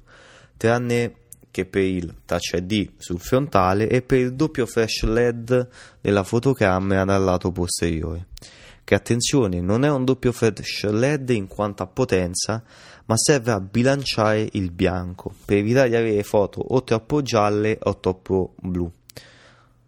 tranne 0.56 1.14
che 1.52 1.66
per 1.66 1.82
il 1.82 2.14
Touch 2.24 2.54
ID 2.54 2.94
sul 2.96 3.20
frontale 3.20 3.88
e 3.88 4.02
per 4.02 4.18
il 4.18 4.34
doppio 4.34 4.66
flash 4.66 5.02
LED 5.02 5.68
della 6.00 6.24
fotocamera 6.24 7.04
dal 7.04 7.22
lato 7.22 7.52
posteriore 7.52 8.26
che 8.84 8.94
attenzione 8.94 9.60
non 9.60 9.84
è 9.84 9.90
un 9.90 10.04
doppio 10.04 10.32
flash 10.32 10.84
LED 10.84 11.30
in 11.30 11.46
quanto 11.46 11.82
a 11.82 11.86
potenza, 11.86 12.62
ma 13.06 13.16
serve 13.16 13.50
a 13.50 13.60
bilanciare 13.60 14.48
il 14.52 14.70
bianco 14.70 15.32
per 15.44 15.58
evitare 15.58 15.88
di 15.88 15.96
avere 15.96 16.22
foto 16.22 16.60
o 16.60 16.82
troppo 16.82 17.22
gialle 17.22 17.78
o 17.82 17.98
troppo 17.98 18.54
blu. 18.60 18.90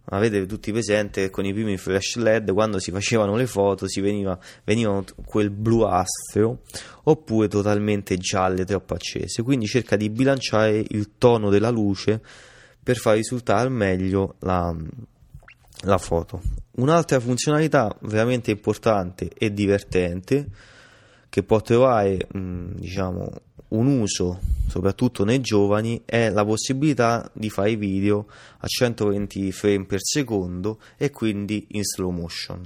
Avete 0.09 0.45
tutti 0.45 0.71
presente 0.71 1.23
che 1.23 1.31
con 1.31 1.47
i 1.47 1.55
primi 1.55 1.79
flash 1.79 2.17
LED 2.17 2.53
quando 2.53 2.79
si 2.79 2.91
facevano 2.91 3.37
le 3.37 3.47
foto 3.47 3.89
si 3.89 4.03
veniva, 4.03 4.39
venivano 4.63 5.05
quel 5.25 5.51
bluastro 5.51 6.61
oppure 7.05 7.49
totalmente 7.49 8.19
gialle 8.19 8.67
troppo 8.67 8.95
accese, 8.95 9.43
quindi 9.43 9.67
cerca 9.67 9.97
di 9.97 10.11
bilanciare 10.11 10.85
il 10.89 11.13
tono 11.17 11.49
della 11.49 11.71
luce 11.71 12.21
per 12.83 12.97
far 12.97 13.17
risultare 13.17 13.63
al 13.63 13.73
meglio 13.73 14.35
la, 14.41 14.77
la 15.85 15.99
foto. 15.99 16.43
Un'altra 16.73 17.19
funzionalità 17.19 17.97
veramente 18.03 18.51
importante 18.51 19.31
e 19.37 19.55
divertente 19.55 20.49
che 21.35 21.43
può 21.43 21.61
trovare 21.61 22.29
mh, 22.31 22.77
diciamo, 22.77 23.29
un 23.71 23.87
uso 23.89 24.39
soprattutto 24.69 25.25
nei 25.25 25.41
giovani 25.41 26.01
è 26.05 26.31
la 26.31 26.45
possibilità 26.45 27.29
di 27.35 27.51
fare 27.51 27.75
video 27.75 28.29
a 28.59 28.69
120 28.69 29.51
frame 29.51 29.85
per 29.85 29.99
secondo 30.01 30.79
e 30.97 31.11
quindi 31.11 31.67
in 31.71 31.83
slow 31.83 32.11
motion. 32.11 32.63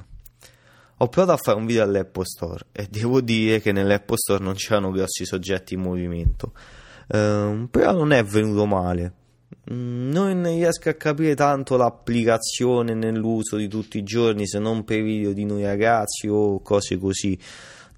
Ho 0.98 1.08
provato 1.08 1.32
a 1.32 1.42
fare 1.42 1.56
un 1.56 1.64
video 1.64 1.82
all'Apple 1.82 2.26
Store 2.26 2.66
e 2.70 2.88
devo 2.90 3.22
dire 3.22 3.62
che 3.62 3.72
nell'Apple 3.72 4.18
Store 4.18 4.44
non 4.44 4.52
c'erano 4.52 4.90
grossi 4.90 5.25
soggetti 5.25 5.72
in 5.72 5.80
movimento, 5.80 6.52
ehm, 7.06 7.68
però 7.70 7.92
non 7.92 8.12
è 8.12 8.22
venuto 8.22 8.66
male 8.66 9.14
non 9.70 10.44
riesco 10.44 10.88
a 10.88 10.94
capire 10.94 11.34
tanto 11.34 11.76
l'applicazione 11.76 12.94
nell'uso 12.94 13.56
di 13.56 13.68
tutti 13.68 13.98
i 13.98 14.02
giorni 14.02 14.46
se 14.46 14.58
non 14.58 14.84
per 14.84 15.02
video 15.02 15.32
di 15.32 15.44
noi 15.44 15.62
ragazzi 15.62 16.26
o 16.28 16.60
cose 16.60 16.98
così. 16.98 17.38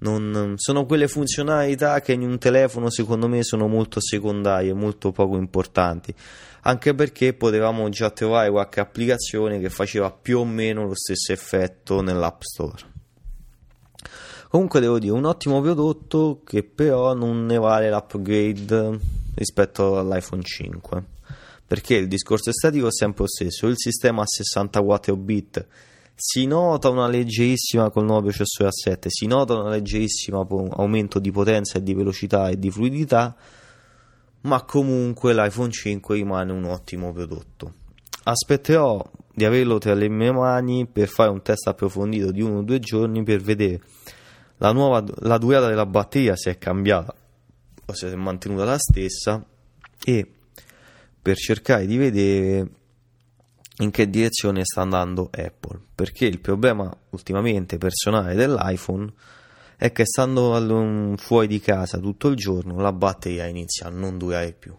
Non, 0.01 0.55
sono 0.57 0.85
quelle 0.85 1.07
funzionalità 1.07 2.01
che 2.01 2.13
in 2.13 2.23
un 2.23 2.39
telefono 2.39 2.89
secondo 2.89 3.27
me 3.27 3.43
sono 3.43 3.67
molto 3.67 3.99
secondarie, 4.01 4.73
molto 4.73 5.11
poco 5.11 5.37
importanti, 5.37 6.13
anche 6.61 6.95
perché 6.95 7.33
potevamo 7.33 7.87
già 7.89 8.09
trovare 8.09 8.49
qualche 8.49 8.79
applicazione 8.79 9.59
che 9.59 9.69
faceva 9.69 10.11
più 10.11 10.39
o 10.39 10.45
meno 10.45 10.87
lo 10.87 10.95
stesso 10.95 11.31
effetto 11.31 12.01
nell'App 12.01 12.41
Store. 12.41 12.89
Comunque 14.49 14.79
devo 14.79 14.97
dire, 14.97 15.13
un 15.13 15.25
ottimo 15.25 15.61
prodotto 15.61 16.41
che 16.43 16.63
però 16.63 17.13
non 17.13 17.45
ne 17.45 17.57
vale 17.57 17.89
l'upgrade 17.89 18.99
rispetto 19.35 19.97
all'iPhone 19.97 20.41
5 20.41 21.03
perché 21.71 21.95
il 21.95 22.09
discorso 22.09 22.49
estetico 22.49 22.87
è 22.87 22.91
sempre 22.91 23.21
lo 23.21 23.29
stesso, 23.29 23.67
il 23.67 23.77
sistema 23.77 24.23
a 24.23 24.27
64 24.27 25.15
bit 25.15 25.65
si 26.23 26.45
nota 26.45 26.87
una 26.89 27.07
leggerissima 27.07 27.89
col 27.89 28.05
nuovo 28.05 28.27
processore 28.27 28.69
A7, 28.69 29.07
si 29.07 29.25
nota 29.25 29.55
una 29.55 29.71
leggerissima 29.71 30.45
aumento 30.47 31.17
di 31.17 31.31
potenza 31.31 31.79
e 31.79 31.83
di 31.83 31.95
velocità 31.95 32.49
e 32.49 32.59
di 32.59 32.69
fluidità, 32.69 33.35
ma 34.41 34.61
comunque 34.61 35.33
l'iPhone 35.33 35.71
5 35.71 36.15
rimane 36.15 36.51
un 36.51 36.65
ottimo 36.65 37.11
prodotto. 37.11 37.73
Aspetterò 38.25 39.03
di 39.33 39.45
averlo 39.45 39.79
tra 39.79 39.95
le 39.95 40.09
mie 40.09 40.31
mani 40.31 40.85
per 40.85 41.07
fare 41.07 41.31
un 41.31 41.41
test 41.41 41.65
approfondito 41.65 42.29
di 42.29 42.43
uno 42.43 42.59
o 42.59 42.61
due 42.61 42.77
giorni 42.77 43.23
per 43.23 43.41
vedere 43.41 43.81
la, 44.57 44.71
nuova, 44.71 45.03
la 45.21 45.39
durata 45.39 45.69
della 45.69 45.87
batteria 45.87 46.35
se 46.35 46.51
è 46.51 46.57
cambiata 46.59 47.15
o 47.83 47.93
se 47.93 48.11
è 48.11 48.15
mantenuta 48.15 48.63
la 48.63 48.77
stessa 48.77 49.43
e 50.05 50.31
per 51.19 51.35
cercare 51.35 51.87
di 51.87 51.97
vedere 51.97 52.69
in 53.81 53.91
che 53.91 54.09
direzione 54.09 54.63
sta 54.63 54.81
andando 54.81 55.29
Apple. 55.31 55.79
Perché 55.93 56.25
il 56.25 56.39
problema 56.39 56.95
ultimamente 57.09 57.77
personale 57.77 58.35
dell'iPhone 58.35 59.11
è 59.75 59.91
che 59.91 60.05
stando 60.05 61.15
fuori 61.17 61.47
di 61.47 61.59
casa 61.59 61.97
tutto 61.97 62.27
il 62.27 62.35
giorno 62.35 62.79
la 62.79 62.93
batteria 62.93 63.47
inizia 63.47 63.87
a 63.87 63.89
non 63.89 64.17
durare 64.17 64.53
più. 64.53 64.75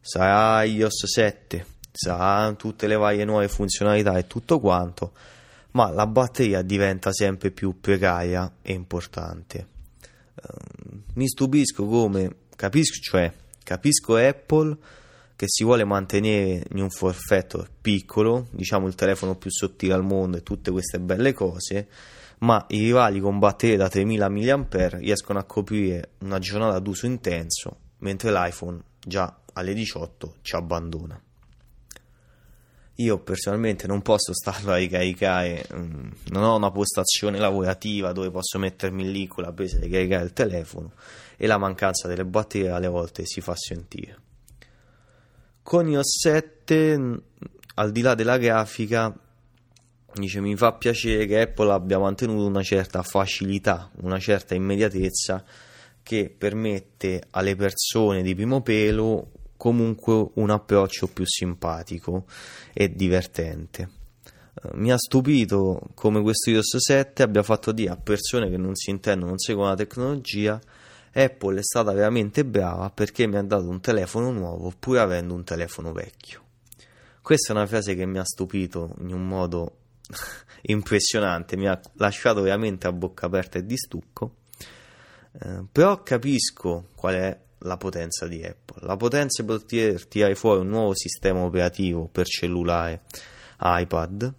Sarà 0.00 0.62
iOS 0.64 1.04
7, 1.06 1.66
sarà 1.92 2.52
tutte 2.54 2.86
le 2.86 2.96
varie 2.96 3.24
nuove 3.24 3.48
funzionalità 3.48 4.16
e 4.16 4.26
tutto 4.26 4.60
quanto, 4.60 5.12
ma 5.72 5.90
la 5.90 6.06
batteria 6.06 6.62
diventa 6.62 7.12
sempre 7.12 7.50
più 7.50 7.78
precaria 7.80 8.50
e 8.62 8.72
importante. 8.72 9.66
Uh, 10.34 11.02
mi 11.14 11.28
stupisco 11.28 11.84
come 11.86 12.36
capisco, 12.56 13.00
cioè 13.00 13.30
capisco 13.62 14.16
Apple 14.16 14.76
che 15.36 15.44
si 15.48 15.64
vuole 15.64 15.84
mantenere 15.84 16.64
in 16.70 16.80
un 16.80 16.88
forfetto 16.88 17.66
piccolo, 17.82 18.48
diciamo 18.50 18.86
il 18.86 18.94
telefono 18.94 19.36
più 19.36 19.50
sottile 19.50 19.92
al 19.92 20.02
mondo 20.02 20.38
e 20.38 20.42
tutte 20.42 20.70
queste 20.70 20.98
belle 20.98 21.34
cose, 21.34 21.88
ma 22.38 22.64
i 22.70 22.78
rivali 22.78 23.20
con 23.20 23.38
batterie 23.38 23.76
da 23.76 23.88
3000 23.88 24.28
mAh 24.28 24.66
riescono 24.98 25.38
a 25.38 25.44
coprire 25.44 26.12
una 26.20 26.38
giornata 26.38 26.78
d'uso 26.78 27.04
intenso, 27.04 27.76
mentre 27.98 28.32
l'iPhone 28.32 28.80
già 28.98 29.38
alle 29.52 29.74
18 29.74 30.36
ci 30.40 30.56
abbandona. 30.56 31.20
io 32.98 33.18
personalmente 33.18 33.86
non 33.86 34.00
posso 34.00 34.32
starlo 34.32 34.72
a 34.72 34.76
ricaricare, 34.76 35.66
mm, 35.70 36.08
non 36.30 36.44
ho 36.44 36.56
una 36.56 36.70
postazione 36.70 37.38
lavorativa 37.38 38.12
dove 38.12 38.30
posso 38.30 38.58
mettermi 38.58 39.10
lì 39.12 39.26
con 39.26 39.44
la 39.44 39.52
presa 39.52 39.76
e 39.76 39.80
ricaricare 39.80 40.24
il 40.24 40.32
telefono 40.32 40.92
e 41.36 41.46
la 41.46 41.58
mancanza 41.58 42.08
delle 42.08 42.24
batterie 42.24 42.70
alle 42.70 42.88
volte 42.88 43.26
si 43.26 43.42
fa 43.42 43.54
sentire. 43.54 44.24
Con 45.66 45.88
iOS 45.88 46.20
7, 46.20 46.96
mm, 46.96 47.14
al 47.74 47.90
di 47.90 48.00
là 48.00 48.14
della 48.14 48.38
grafica, 48.38 49.12
dice 50.14 50.40
mi 50.40 50.54
fa 50.54 50.74
piacere 50.74 51.26
che 51.26 51.40
Apple 51.40 51.72
abbia 51.72 51.98
mantenuto 51.98 52.46
una 52.46 52.62
certa 52.62 53.02
facilità, 53.02 53.90
una 54.02 54.20
certa 54.20 54.54
immediatezza 54.54 55.44
che 56.04 56.32
permette 56.38 57.24
alle 57.30 57.56
persone 57.56 58.22
di 58.22 58.36
primo 58.36 58.62
pelo 58.62 59.32
comunque 59.56 60.28
un 60.34 60.50
approccio 60.50 61.08
più 61.08 61.24
simpatico 61.26 62.26
e 62.72 62.94
divertente. 62.94 63.88
Eh, 64.62 64.68
mi 64.74 64.92
ha 64.92 64.96
stupito 64.96 65.80
come 65.94 66.22
questo 66.22 66.50
iOS 66.50 66.76
7 66.76 67.24
abbia 67.24 67.42
fatto 67.42 67.72
dire 67.72 67.90
a 67.90 67.96
persone 67.96 68.48
che 68.48 68.56
non 68.56 68.76
si 68.76 68.90
intendono, 68.90 69.30
non 69.30 69.38
seguono 69.38 69.70
la 69.70 69.76
tecnologia, 69.76 70.60
Apple 71.16 71.60
è 71.60 71.62
stata 71.62 71.92
veramente 71.92 72.44
brava 72.44 72.90
perché 72.90 73.26
mi 73.26 73.36
ha 73.36 73.42
dato 73.42 73.66
un 73.66 73.80
telefono 73.80 74.30
nuovo 74.30 74.70
pur 74.78 74.98
avendo 74.98 75.32
un 75.32 75.44
telefono 75.44 75.92
vecchio. 75.92 76.42
Questa 77.22 77.54
è 77.54 77.56
una 77.56 77.66
frase 77.66 77.94
che 77.94 78.04
mi 78.04 78.18
ha 78.18 78.24
stupito 78.24 78.94
in 78.98 79.14
un 79.14 79.26
modo 79.26 79.78
impressionante, 80.68 81.56
mi 81.56 81.68
ha 81.68 81.80
lasciato 81.94 82.42
veramente 82.42 82.86
a 82.86 82.92
bocca 82.92 83.26
aperta 83.26 83.58
e 83.58 83.64
di 83.64 83.78
stucco. 83.78 84.34
Eh, 85.32 85.64
però 85.72 86.02
capisco 86.02 86.88
qual 86.94 87.14
è 87.14 87.40
la 87.60 87.78
potenza 87.78 88.26
di 88.26 88.44
Apple. 88.44 88.86
La 88.86 88.96
potenza 88.96 89.42
è 89.42 89.46
poter 89.46 90.06
tirare 90.06 90.34
fuori 90.34 90.60
un 90.60 90.68
nuovo 90.68 90.94
sistema 90.94 91.40
operativo 91.40 92.08
per 92.08 92.26
cellulare 92.26 93.04
iPad 93.58 94.34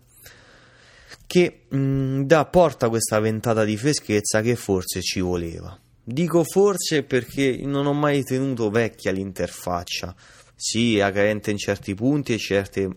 che 1.26 1.66
mh, 1.70 1.78
mm, 1.78 2.22
dà, 2.22 2.46
porta 2.46 2.88
questa 2.88 3.20
ventata 3.20 3.64
di 3.64 3.76
freschezza 3.78 4.42
che 4.42 4.56
forse 4.56 5.02
ci 5.02 5.20
voleva. 5.22 5.78
Dico 6.10 6.46
forse 6.46 7.04
perché 7.04 7.60
non 7.66 7.86
ho 7.86 7.92
mai 7.92 8.24
tenuto 8.24 8.70
vecchia 8.70 9.12
l'interfaccia. 9.12 10.16
Sì, 10.56 10.98
è 11.00 11.12
carente 11.12 11.52
in 11.52 11.58
certi 11.58 11.94
punti 11.96 12.34
e 12.34 12.38
certe 12.38 12.90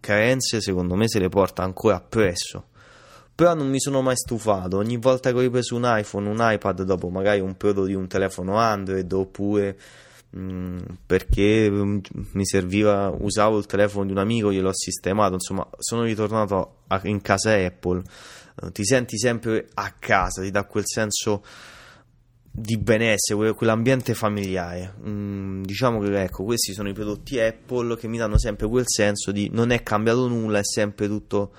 carenze 0.00 0.60
secondo 0.60 0.96
me 0.96 1.08
se 1.08 1.20
le 1.20 1.28
porta 1.28 1.62
ancora 1.62 1.94
appresso 1.94 2.70
però 3.32 3.54
non 3.54 3.68
mi 3.68 3.78
sono 3.80 4.02
mai 4.02 4.16
stufato. 4.16 4.78
Ogni 4.78 4.96
volta 4.96 5.30
che 5.30 5.36
ho 5.38 5.40
ripreso 5.40 5.76
un 5.76 5.84
iPhone, 5.86 6.28
un 6.28 6.38
iPad 6.40 6.82
dopo 6.82 7.08
magari 7.08 7.38
un 7.38 7.56
periodo 7.56 7.86
di 7.86 7.94
un 7.94 8.08
telefono 8.08 8.56
Android 8.56 9.10
oppure 9.12 9.78
mm, 10.36 10.78
perché 11.06 11.70
mm, 11.70 11.98
mi 12.32 12.44
serviva, 12.44 13.14
usavo 13.16 13.58
il 13.58 13.66
telefono 13.66 14.06
di 14.06 14.10
un 14.10 14.18
amico, 14.18 14.52
gliel'ho 14.52 14.74
sistemato, 14.74 15.34
insomma, 15.34 15.66
sono 15.78 16.02
ritornato 16.02 16.80
a, 16.88 17.00
in 17.04 17.22
casa 17.22 17.54
Apple. 17.54 18.02
Ti 18.72 18.84
senti 18.84 19.16
sempre 19.16 19.68
a 19.72 19.94
casa, 19.98 20.42
ti 20.42 20.50
dà 20.50 20.64
quel 20.64 20.84
senso 20.84 21.42
di 22.50 22.76
benessere, 22.76 23.54
quell'ambiente 23.54 24.14
familiare. 24.14 24.94
Mm, 25.06 25.62
diciamo 25.62 26.00
che 26.00 26.22
ecco, 26.22 26.44
questi 26.44 26.72
sono 26.72 26.88
i 26.88 26.92
prodotti 26.92 27.38
Apple 27.38 27.96
che 27.96 28.08
mi 28.08 28.18
danno 28.18 28.38
sempre 28.38 28.66
quel 28.66 28.84
senso 28.86 29.30
di 29.30 29.48
non 29.52 29.70
è 29.70 29.82
cambiato 29.82 30.26
nulla, 30.26 30.58
è 30.58 30.64
sempre 30.64 31.06
tutto 31.06 31.54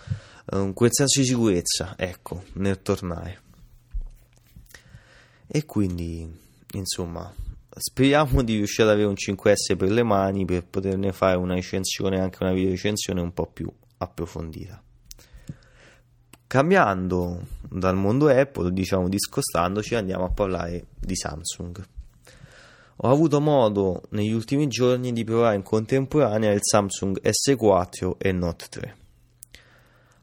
um, 0.51 0.73
quel 0.73 0.89
senso 0.91 1.21
di 1.21 1.25
sicurezza, 1.25 1.95
ecco, 1.97 2.43
nel 2.53 2.81
tornare. 2.81 3.41
E 5.47 5.65
quindi, 5.65 6.29
insomma, 6.73 7.33
speriamo 7.69 8.41
di 8.43 8.55
riuscire 8.55 8.87
ad 8.87 8.93
avere 8.93 9.07
un 9.07 9.15
5S 9.15 9.75
per 9.77 9.89
le 9.89 10.03
mani 10.03 10.45
per 10.45 10.65
poterne 10.65 11.11
fare 11.11 11.37
una 11.37 11.55
recensione, 11.55 12.19
anche 12.19 12.37
una 12.41 12.53
video 12.53 12.69
recensione 12.69 13.21
un 13.21 13.33
po' 13.33 13.47
più 13.47 13.71
approfondita. 13.97 14.81
Cambiando 16.51 17.47
dal 17.61 17.95
mondo 17.95 18.27
Apple, 18.27 18.73
diciamo 18.73 19.07
discostandoci, 19.07 19.95
andiamo 19.95 20.25
a 20.25 20.31
parlare 20.31 20.87
di 20.99 21.15
Samsung. 21.15 21.81
Ho 22.97 23.09
avuto 23.09 23.39
modo 23.39 24.01
negli 24.09 24.33
ultimi 24.33 24.67
giorni 24.67 25.13
di 25.13 25.23
provare 25.23 25.55
in 25.55 25.63
contemporanea 25.63 26.51
il 26.51 26.59
Samsung 26.61 27.21
S4 27.21 28.15
e 28.17 28.33
Note 28.33 28.65
3. 28.69 28.95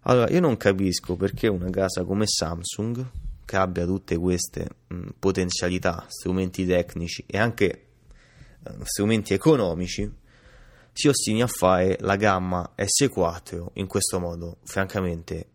Allora, 0.00 0.28
io 0.28 0.40
non 0.40 0.58
capisco 0.58 1.16
perché 1.16 1.48
una 1.48 1.70
casa 1.70 2.04
come 2.04 2.26
Samsung, 2.26 3.08
che 3.46 3.56
abbia 3.56 3.86
tutte 3.86 4.18
queste 4.18 4.68
mh, 4.86 5.08
potenzialità, 5.18 6.04
strumenti 6.08 6.66
tecnici 6.66 7.24
e 7.26 7.38
anche 7.38 7.86
uh, 8.64 8.82
strumenti 8.82 9.32
economici, 9.32 10.12
si 10.92 11.08
ostini 11.08 11.40
a 11.40 11.46
fare 11.46 11.96
la 12.00 12.16
gamma 12.16 12.74
S4 12.76 13.68
in 13.76 13.86
questo 13.86 14.20
modo, 14.20 14.58
francamente, 14.64 15.52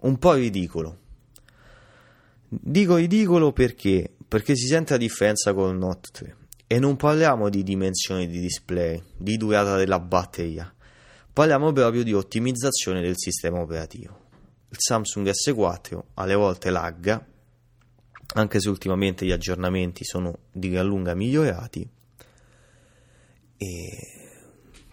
un 0.00 0.18
po' 0.18 0.34
ridicolo. 0.34 0.98
Dico 2.48 2.96
ridicolo 2.96 3.52
perché? 3.52 4.14
Perché 4.26 4.56
si 4.56 4.66
sente 4.66 4.92
la 4.92 4.98
differenza 4.98 5.52
con 5.52 5.70
il 5.70 5.78
Note 5.78 6.08
3 6.12 6.36
e 6.66 6.78
non 6.78 6.96
parliamo 6.96 7.48
di 7.48 7.62
dimensioni 7.62 8.26
di 8.26 8.40
display, 8.40 9.02
di 9.16 9.36
durata 9.36 9.76
della 9.76 10.00
batteria 10.00 10.72
Parliamo 11.38 11.70
proprio 11.70 12.02
di 12.02 12.12
ottimizzazione 12.12 13.00
del 13.00 13.14
sistema 13.16 13.60
operativo. 13.60 14.26
Il 14.70 14.76
Samsung 14.76 15.30
S4 15.30 16.00
alle 16.14 16.34
volte 16.34 16.68
lagga, 16.70 17.24
anche 18.34 18.60
se 18.60 18.68
ultimamente 18.68 19.24
gli 19.24 19.30
aggiornamenti 19.30 20.02
sono 20.02 20.40
di 20.50 20.68
gran 20.68 20.86
lunga 20.86 21.14
migliorati. 21.14 21.88
E... 23.56 24.17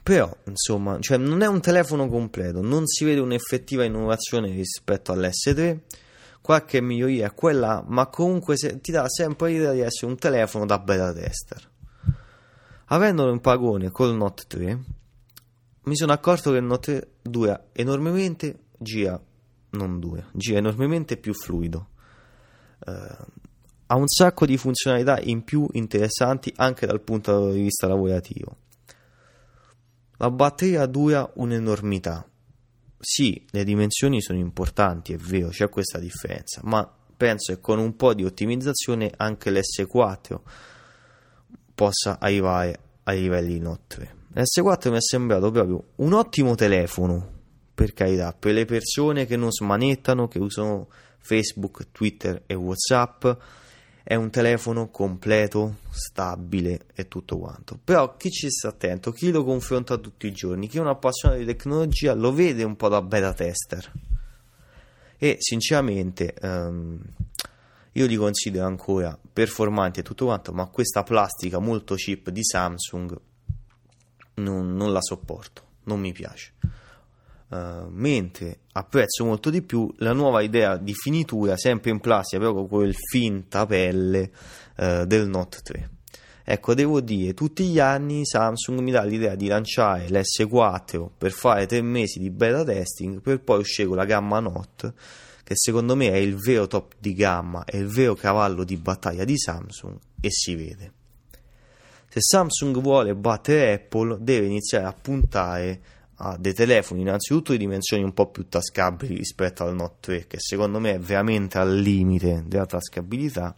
Però, 0.05 0.31
insomma, 0.45 0.99
cioè 0.99 1.17
non 1.17 1.41
è 1.41 1.47
un 1.47 1.61
telefono 1.61 2.07
completo, 2.07 2.61
non 2.61 2.85
si 2.85 3.05
vede 3.05 3.21
un'effettiva 3.21 3.85
innovazione 3.85 4.51
rispetto 4.51 5.11
all'S3. 5.11 5.79
Qualche 6.41 6.79
miglioria 6.79 7.25
è 7.25 7.33
quella, 7.33 7.83
ma 7.87 8.05
comunque 8.05 8.55
se, 8.55 8.79
ti 8.81 8.91
dà 8.91 9.09
sempre 9.09 9.49
l'idea 9.49 9.71
di 9.71 9.79
essere 9.79 10.11
un 10.11 10.15
telefono 10.15 10.67
da 10.67 10.77
beta 10.77 11.11
tester. 11.11 11.71
Avendolo 12.85 13.31
in 13.31 13.39
paragone 13.39 13.89
col 13.89 14.15
Note 14.15 14.43
3, 14.45 14.79
mi 15.85 15.95
sono 15.95 16.11
accorto 16.11 16.51
che 16.51 16.57
il 16.57 16.65
Note 16.65 17.13
2 17.23 17.69
enormemente 17.71 18.65
gira, 18.77 19.19
non 19.71 19.99
2, 19.99 20.25
gira 20.33 20.59
enormemente 20.59 21.17
più 21.17 21.33
fluido. 21.33 21.87
Uh, 22.85 23.25
ha 23.87 23.95
un 23.95 24.07
sacco 24.07 24.45
di 24.45 24.57
funzionalità 24.57 25.19
in 25.19 25.43
più 25.43 25.67
interessanti 25.71 26.53
anche 26.57 26.85
dal 26.85 27.01
punto 27.01 27.49
di 27.49 27.61
vista 27.61 27.87
lavorativo. 27.87 28.57
La 30.17 30.31
batteria 30.31 30.85
dura 30.85 31.29
un'enormità. 31.35 32.27
Sì, 32.99 33.45
le 33.49 33.63
dimensioni 33.63 34.21
sono 34.21 34.39
importanti, 34.39 35.13
è 35.13 35.17
vero, 35.17 35.49
c'è 35.49 35.69
questa 35.69 35.99
differenza, 35.99 36.61
ma 36.63 36.89
penso 37.15 37.53
che 37.53 37.59
con 37.59 37.79
un 37.79 37.95
po' 37.95 38.13
di 38.13 38.23
ottimizzazione 38.23 39.11
anche 39.15 39.51
l'S4 39.51 40.39
possa 41.75 42.17
arrivare 42.19 42.79
ai 43.03 43.21
livelli 43.21 43.53
di 43.53 43.59
Note 43.59 43.83
3. 43.87 44.15
S4 44.43 44.89
mi 44.89 44.97
è 44.97 45.01
sembrato 45.01 45.51
proprio 45.51 45.83
un 45.97 46.13
ottimo 46.13 46.55
telefono, 46.55 47.33
per 47.73 47.93
carità, 47.93 48.33
per 48.33 48.53
le 48.53 48.65
persone 48.65 49.25
che 49.25 49.35
non 49.35 49.51
smanettano, 49.51 50.27
che 50.27 50.39
usano 50.39 50.87
Facebook, 51.19 51.91
Twitter 51.91 52.43
e 52.45 52.53
Whatsapp. 52.53 53.27
È 54.07 54.13
un 54.13 54.29
telefono 54.29 54.91
completo, 54.91 55.77
stabile 55.89 56.85
e 56.93 57.07
tutto 57.07 57.39
quanto. 57.39 57.79
Però 57.83 58.15
chi 58.17 58.29
ci 58.29 58.51
sta 58.51 58.67
attento, 58.67 59.11
chi 59.11 59.31
lo 59.31 59.43
confronta 59.43 59.97
tutti 59.97 60.27
i 60.27 60.31
giorni, 60.31 60.67
chi 60.67 60.77
è 60.77 60.79
un 60.79 60.89
appassionato 60.89 61.39
di 61.39 61.47
tecnologia 61.47 62.13
lo 62.13 62.31
vede 62.31 62.61
un 62.61 62.75
po' 62.75 62.87
da 62.87 63.01
beta 63.01 63.33
tester. 63.33 63.91
E 65.17 65.37
sinceramente 65.39 66.35
um, 66.39 67.01
io 67.93 68.05
li 68.05 68.15
considero 68.15 68.67
ancora 68.67 69.17
performanti 69.33 70.01
e 70.01 70.03
tutto 70.03 70.25
quanto, 70.25 70.53
ma 70.53 70.67
questa 70.67 71.01
plastica 71.01 71.57
molto 71.57 71.95
cheap 71.95 72.29
di 72.29 72.43
Samsung 72.43 73.19
non, 74.35 74.75
non 74.75 74.93
la 74.93 75.01
sopporto, 75.01 75.63
non 75.85 75.99
mi 75.99 76.11
piace. 76.11 76.53
Uh, 77.47 77.87
mentre 77.89 78.61
apprezzo 78.71 79.23
molto 79.23 79.51
di 79.51 79.61
più 79.61 79.93
la 79.97 80.13
nuova 80.13 80.41
idea 80.41 80.77
di 80.77 80.93
finitura, 80.95 81.55
sempre 81.57 81.91
in 81.91 81.99
plastica, 81.99 82.51
con 82.51 82.67
quel 82.67 82.95
finta 82.95 83.67
pelle 83.67 84.31
uh, 84.77 85.05
del 85.05 85.27
Note 85.27 85.59
3. 85.61 85.89
Ecco, 86.47 86.75
devo 86.75 87.01
dire, 87.01 87.33
tutti 87.33 87.65
gli 87.65 87.79
anni 87.79 88.23
Samsung 88.23 88.79
mi 88.79 88.91
dà 88.91 89.03
l'idea 89.03 89.33
di 89.33 89.47
lanciare 89.47 90.07
l'S4 90.09 91.09
per 91.17 91.31
fare 91.31 91.65
tre 91.65 91.81
mesi 91.81 92.19
di 92.19 92.29
beta 92.29 92.63
testing, 92.63 93.19
per 93.19 93.41
poi 93.41 93.61
uscire 93.61 93.87
con 93.87 93.97
la 93.97 94.05
gamma 94.05 94.39
Note, 94.39 94.93
che 95.43 95.53
secondo 95.55 95.95
me 95.95 96.11
è 96.11 96.17
il 96.17 96.35
vero 96.35 96.67
top 96.67 96.93
di 96.99 97.15
gamma, 97.15 97.63
è 97.65 97.77
il 97.77 97.87
vero 97.87 98.13
cavallo 98.13 98.63
di 98.63 98.77
battaglia 98.77 99.23
di 99.23 99.35
Samsung, 99.35 99.97
e 100.21 100.29
si 100.29 100.53
vede. 100.53 100.91
Se 102.07 102.19
Samsung 102.21 102.79
vuole 102.79 103.15
battere 103.15 103.73
Apple, 103.73 104.17
deve 104.19 104.45
iniziare 104.45 104.85
a 104.85 104.93
puntare 104.93 105.81
a 106.17 106.37
dei 106.37 106.53
telefoni 106.53 107.01
innanzitutto 107.01 107.51
di 107.51 107.57
dimensioni 107.57 108.03
un 108.03 108.13
po' 108.13 108.27
più 108.27 108.47
tascabili 108.47 109.15
rispetto 109.15 109.63
al 109.63 109.75
Note 109.75 109.95
3, 109.99 110.27
che 110.27 110.37
secondo 110.39 110.79
me 110.79 110.93
è 110.93 110.99
veramente 110.99 111.57
al 111.57 111.75
limite 111.75 112.43
della 112.45 112.65
tascabilità, 112.65 113.55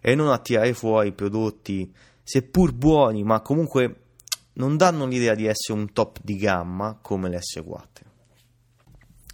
e 0.00 0.14
non 0.14 0.30
a 0.30 0.38
tirare 0.38 0.74
fuori 0.74 1.12
prodotti 1.12 1.92
seppur 2.22 2.72
buoni, 2.72 3.22
ma 3.22 3.40
comunque 3.40 3.96
non 4.54 4.76
danno 4.76 5.06
l'idea 5.06 5.34
di 5.34 5.46
essere 5.46 5.78
un 5.78 5.92
top 5.92 6.18
di 6.22 6.36
gamma 6.36 6.98
come 7.00 7.28
l'S4. 7.28 8.08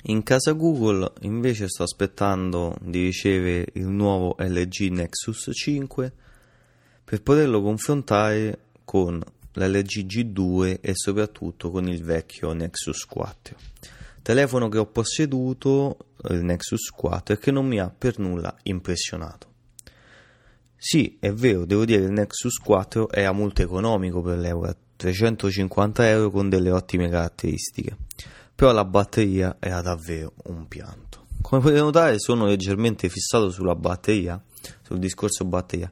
In 0.08 0.22
casa 0.22 0.52
Google 0.52 1.12
invece 1.22 1.68
sto 1.68 1.82
aspettando 1.82 2.76
di 2.80 3.02
ricevere 3.02 3.66
il 3.72 3.88
nuovo 3.88 4.36
LG 4.38 4.90
Nexus 4.90 5.50
5 5.52 6.12
per 7.04 7.22
poterlo 7.22 7.60
confrontare 7.60 8.58
con 8.84 9.20
l'LG 9.56 10.06
G2 10.06 10.78
e 10.80 10.92
soprattutto 10.94 11.70
con 11.70 11.88
il 11.88 12.02
vecchio 12.02 12.52
Nexus 12.52 13.04
4. 13.04 13.56
Telefono 14.22 14.68
che 14.68 14.78
ho 14.78 14.86
posseduto, 14.86 15.96
il 16.30 16.42
Nexus 16.42 16.90
4, 16.90 17.34
e 17.34 17.38
che 17.38 17.50
non 17.50 17.66
mi 17.66 17.78
ha 17.78 17.88
per 17.96 18.18
nulla 18.18 18.54
impressionato. 18.64 19.54
Sì, 20.76 21.16
è 21.20 21.32
vero, 21.32 21.64
devo 21.64 21.84
dire 21.84 22.00
che 22.00 22.06
il 22.06 22.12
Nexus 22.12 22.58
4 22.58 23.10
era 23.10 23.32
molto 23.32 23.62
economico 23.62 24.20
per 24.22 24.38
l'euro, 24.38 24.76
350 24.96 26.08
euro 26.08 26.30
con 26.30 26.48
delle 26.48 26.70
ottime 26.70 27.08
caratteristiche, 27.08 27.96
però 28.54 28.72
la 28.72 28.84
batteria 28.84 29.56
era 29.58 29.80
davvero 29.80 30.32
un 30.44 30.66
pianto. 30.68 31.24
Come 31.40 31.62
potete 31.62 31.80
notare 31.80 32.18
sono 32.18 32.46
leggermente 32.46 33.08
fissato 33.08 33.50
sulla 33.50 33.74
batteria, 33.74 34.42
sul 34.82 34.98
discorso 34.98 35.44
batteria, 35.44 35.90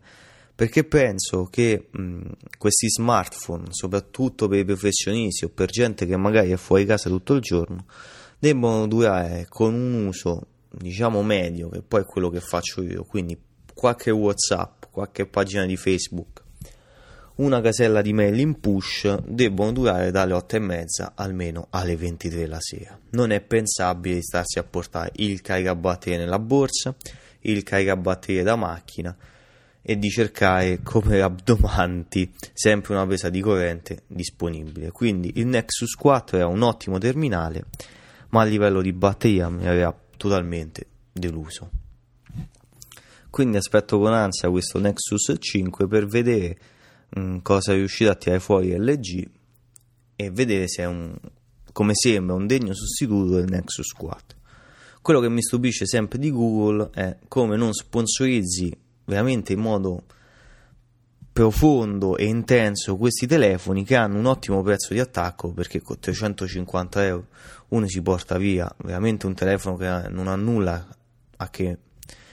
perché 0.55 0.85
penso 0.85 1.47
che 1.51 1.89
mh, 1.91 2.31
questi 2.59 2.89
smartphone, 2.89 3.67
soprattutto 3.71 4.47
per 4.47 4.61
i 4.61 4.65
professionisti 4.65 5.45
o 5.45 5.49
per 5.49 5.69
gente 5.69 6.07
che 6.07 6.17
magari 6.17 6.53
è 6.53 6.57
fuori 6.57 6.85
casa 6.85 7.09
tutto 7.09 7.35
il 7.35 7.41
giorno, 7.41 7.87
debbano 8.39 8.87
durare 8.87 9.47
con 9.49 9.75
un 9.75 10.07
uso 10.07 10.47
diciamo 10.71 11.23
medio, 11.23 11.69
che 11.71 11.83
poi 11.83 12.03
è 12.03 12.05
quello 12.05 12.31
che 12.31 12.41
faccio 12.41 12.83
io, 12.83 13.05
quindi 13.05 13.37
qualche 13.75 14.11
WhatsApp, 14.11 14.85
qualche 14.91 15.27
pagina 15.27 15.67
di 15.67 15.77
Facebook, 15.77 16.43
una 17.37 17.61
casella 17.61 18.01
di 18.01 18.13
mail 18.13 18.39
in 18.39 18.61
push 18.61 19.13
devono 19.27 19.73
durare 19.73 20.13
dalle 20.13 20.35
8 20.35 20.55
e 20.55 20.61
mezza 20.61 21.13
almeno 21.17 21.67
alle 21.71 21.97
23 21.97 22.47
la 22.47 22.61
sera. 22.61 22.97
Non 23.11 23.33
è 23.33 23.41
pensabile 23.41 24.23
starsi 24.23 24.61
a 24.61 24.63
portare 24.63 25.11
il 25.17 25.41
caricabatterie 25.41 26.19
nella 26.19 26.39
borsa, 26.39 26.95
il 27.41 27.65
caricabatterie 27.65 28.45
da 28.45 28.55
macchina 28.55 29.17
e 29.87 29.99
di 29.99 30.09
cercare 30.09 30.81
come 30.83 31.21
abdomanti 31.21 32.33
sempre 32.55 32.95
una 32.95 33.07
presa 33.07 33.29
di 33.29 33.43
corrente 33.43 34.05
disponibile. 34.07 34.91
Quindi 34.91 35.33
il 35.35 35.47
Nexus 35.47 35.93
4 35.93 36.39
era 36.39 36.47
un 36.47 36.63
ottimo 36.63 36.97
terminale, 36.97 37.67
ma 38.31 38.41
a 38.41 38.45
livello 38.45 38.81
di 38.81 38.95
batteria 38.95 39.51
mi 39.51 39.67
aveva 39.67 39.95
totalmente 40.17 40.87
deluso. 41.13 41.71
Quindi 43.29 43.59
aspetto 43.59 43.99
con 43.99 44.15
ansia 44.15 44.49
questo 44.49 44.79
Nexus 44.79 45.35
5 45.39 45.87
per 45.87 46.07
vedere 46.07 46.59
mh, 47.11 47.21
mm, 47.21 47.39
cosa 47.43 47.75
riuscito 47.75 48.11
a 48.11 48.15
tirare 48.15 48.41
fuori 48.41 48.75
LG 48.75 49.29
e 50.17 50.31
vedere 50.31 50.67
se 50.67 50.83
è 50.83 50.87
un, 50.87 51.15
come 51.73 51.93
sembra 51.95 52.37
un 52.37 52.47
degno 52.47 52.73
sostituto 52.73 53.35
del 53.35 53.51
Nexus 53.51 53.93
4. 53.93 54.39
Quello 55.03 55.21
che 55.21 55.29
mi 55.29 55.43
stupisce 55.43 55.85
sempre 55.85 56.19
di 56.19 56.31
Google 56.31 56.89
è 56.95 57.19
come 57.29 57.59
non 57.59 57.75
sponsorizzi 57.75 58.75
veramente 59.05 59.53
in 59.53 59.61
modo 59.61 60.05
profondo 61.33 62.17
e 62.17 62.27
intenso 62.27 62.97
questi 62.97 63.27
telefoni 63.27 63.85
che 63.85 63.97
hanno 63.97 64.19
un 64.19 64.27
ottimo 64.27 64.63
prezzo 64.63 64.95
di 64.95 65.01
attacco 65.01 65.53
perché 65.53 65.83
con 65.83 65.99
350 65.99 67.05
euro 67.05 67.27
uno 67.69 67.89
si 67.89 68.01
porta 68.03 68.39
via 68.39 68.73
veramente 68.85 69.27
un 69.27 69.35
telefono 69.35 69.77
che 69.77 70.09
non 70.11 70.29
ha 70.29 70.37
nulla 70.37 70.87
a 71.37 71.51
che 71.51 71.79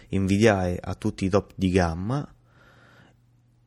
invidiare 0.09 0.77
a 0.79 0.93
tutti 0.95 1.25
i 1.25 1.29
top 1.29 1.51
di 1.55 1.69
gamma. 1.69 2.27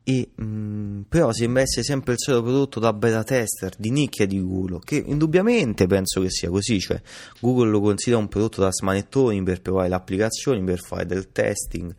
E 0.07 0.31
mh, 0.35 0.45
mm, 0.45 1.01
però 1.09 1.33
sembra 1.33 1.63
essere 1.63 1.83
sempre 1.83 2.13
il 2.13 2.19
solito 2.19 2.45
prodotto 2.45 2.79
da 2.79 2.93
beta 2.93 3.25
tester 3.25 3.73
di 3.79 3.91
nicchia 3.91 4.27
di 4.27 4.39
Google 4.39 4.81
che 4.85 4.97
indubbiamente 4.97 5.87
penso 5.87 6.21
che 6.21 6.29
sia 6.29 6.51
così 6.51 6.79
cioè 6.79 7.01
Google 7.41 7.71
lo 7.71 7.81
considera 7.81 8.21
un 8.21 8.29
prodotto 8.29 8.61
da 8.61 8.71
smanettoni 8.71 9.43
per 9.43 9.63
provare 9.63 9.89
le 9.89 9.95
applicazioni 9.95 10.63
per 10.63 10.81
fare 10.81 11.07
del 11.07 11.33
testing 11.33 11.95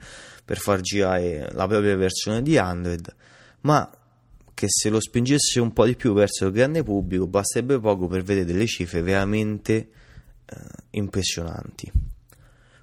per 0.45 0.57
far 0.57 0.79
girare 0.81 1.51
la 1.51 1.67
propria 1.67 1.95
versione 1.95 2.41
di 2.41 2.57
Android 2.57 3.13
ma 3.61 3.89
che 4.53 4.67
se 4.69 4.89
lo 4.89 5.01
spingesse 5.01 5.59
un 5.59 5.73
po' 5.73 5.85
di 5.85 5.95
più 5.95 6.13
verso 6.13 6.45
il 6.45 6.53
grande 6.53 6.83
pubblico 6.83 7.27
basterebbe 7.27 7.79
poco 7.79 8.07
per 8.07 8.23
vedere 8.23 8.45
delle 8.45 8.67
cifre 8.67 9.01
veramente 9.01 9.89
eh, 10.45 10.55
impressionanti 10.91 11.91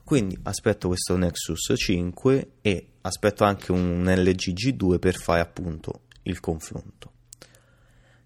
quindi 0.05 0.39
aspetto 0.43 0.89
questo 0.89 1.17
Nexus 1.17 1.73
5 1.75 2.51
e 2.61 2.87
aspetto 3.03 3.45
anche 3.45 3.73
un 3.73 4.05
LG 4.05 4.53
G2 4.53 4.99
per 4.99 5.15
fare 5.15 5.41
appunto 5.41 6.03
il 6.25 6.41
confronto. 6.41 7.13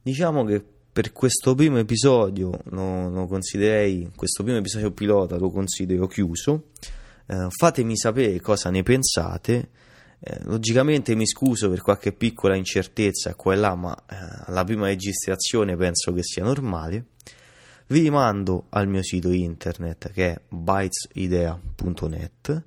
Diciamo 0.03 0.45
che 0.45 0.65
per 0.93 1.13
questo 1.13 1.55
primo 1.55 1.79
episodio 1.79 2.59
lo, 2.71 3.09
lo 3.11 3.27
considerei, 3.27 4.11
questo 4.15 4.43
primo 4.43 4.59
episodio 4.59 4.91
pilota 4.93 5.37
lo 5.37 5.51
considero 5.51 6.07
chiuso. 6.07 6.71
Eh, 7.27 7.47
fatemi 7.51 7.97
sapere 7.97 8.41
cosa 8.41 8.71
ne 8.71 8.83
pensate. 8.83 9.71
Eh, 10.19 10.41
logicamente 10.45 11.15
mi 11.15 11.27
scuso 11.27 11.69
per 11.69 11.83
qualche 11.83 12.13
piccola 12.13 12.57
incertezza 12.57 13.35
qua 13.35 13.53
e 13.53 13.57
là, 13.57 13.75
ma 13.75 13.95
eh, 13.95 14.17
alla 14.47 14.65
prima 14.65 14.87
registrazione 14.87 15.77
penso 15.77 16.13
che 16.13 16.23
sia 16.23 16.43
normale 16.43 17.05
vi 17.89 18.01
rimando 18.01 18.67
al 18.71 18.89
mio 18.89 19.01
sito 19.03 19.31
internet 19.31 20.11
che 20.11 20.33
è 20.33 20.41
bytesidea.net 20.49 22.65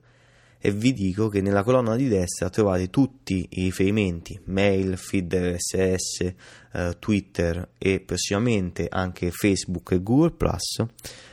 e 0.62 0.72
vi 0.72 0.94
dico 0.94 1.28
che 1.30 1.42
nella 1.42 1.64
colonna 1.64 1.98
di 1.98 2.08
destra 2.08 2.50
trovate 2.50 2.90
tutti 2.90 3.48
i 3.52 3.64
riferimenti 3.64 4.40
mail, 4.46 4.98
feed 4.98 5.34
RSS, 5.34 6.34
eh, 6.74 6.96
Twitter 7.00 7.70
e 7.78 8.02
prossimamente 8.02 8.88
anche 8.90 9.32
Facebook 9.32 9.92
e 9.92 10.04
Google 10.04 10.32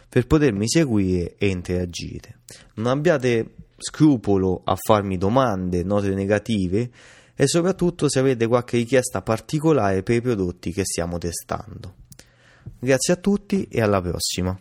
per 0.09 0.27
potermi 0.27 0.69
seguire 0.69 1.35
e 1.39 1.49
interagire. 1.49 2.41
Non 2.75 2.87
abbiate 2.99 3.55
scrupolo 3.77 4.63
a 4.65 4.77
farmi 4.77 5.19
domande, 5.19 5.83
note 5.83 6.15
negative 6.15 6.91
e 7.35 7.47
soprattutto 7.47 8.09
se 8.09 8.19
avete 8.19 8.47
qualche 8.47 8.79
richiesta 8.79 9.23
particolare 9.23 10.03
per 10.03 10.17
i 10.17 10.23
prodotti 10.23 10.73
che 10.73 10.85
stiamo 10.85 11.19
testando. 11.19 11.95
Grazie 12.79 13.15
a 13.15 13.17
tutti 13.17 13.69
e 13.71 13.81
alla 13.81 14.01
prossima. 14.01 14.59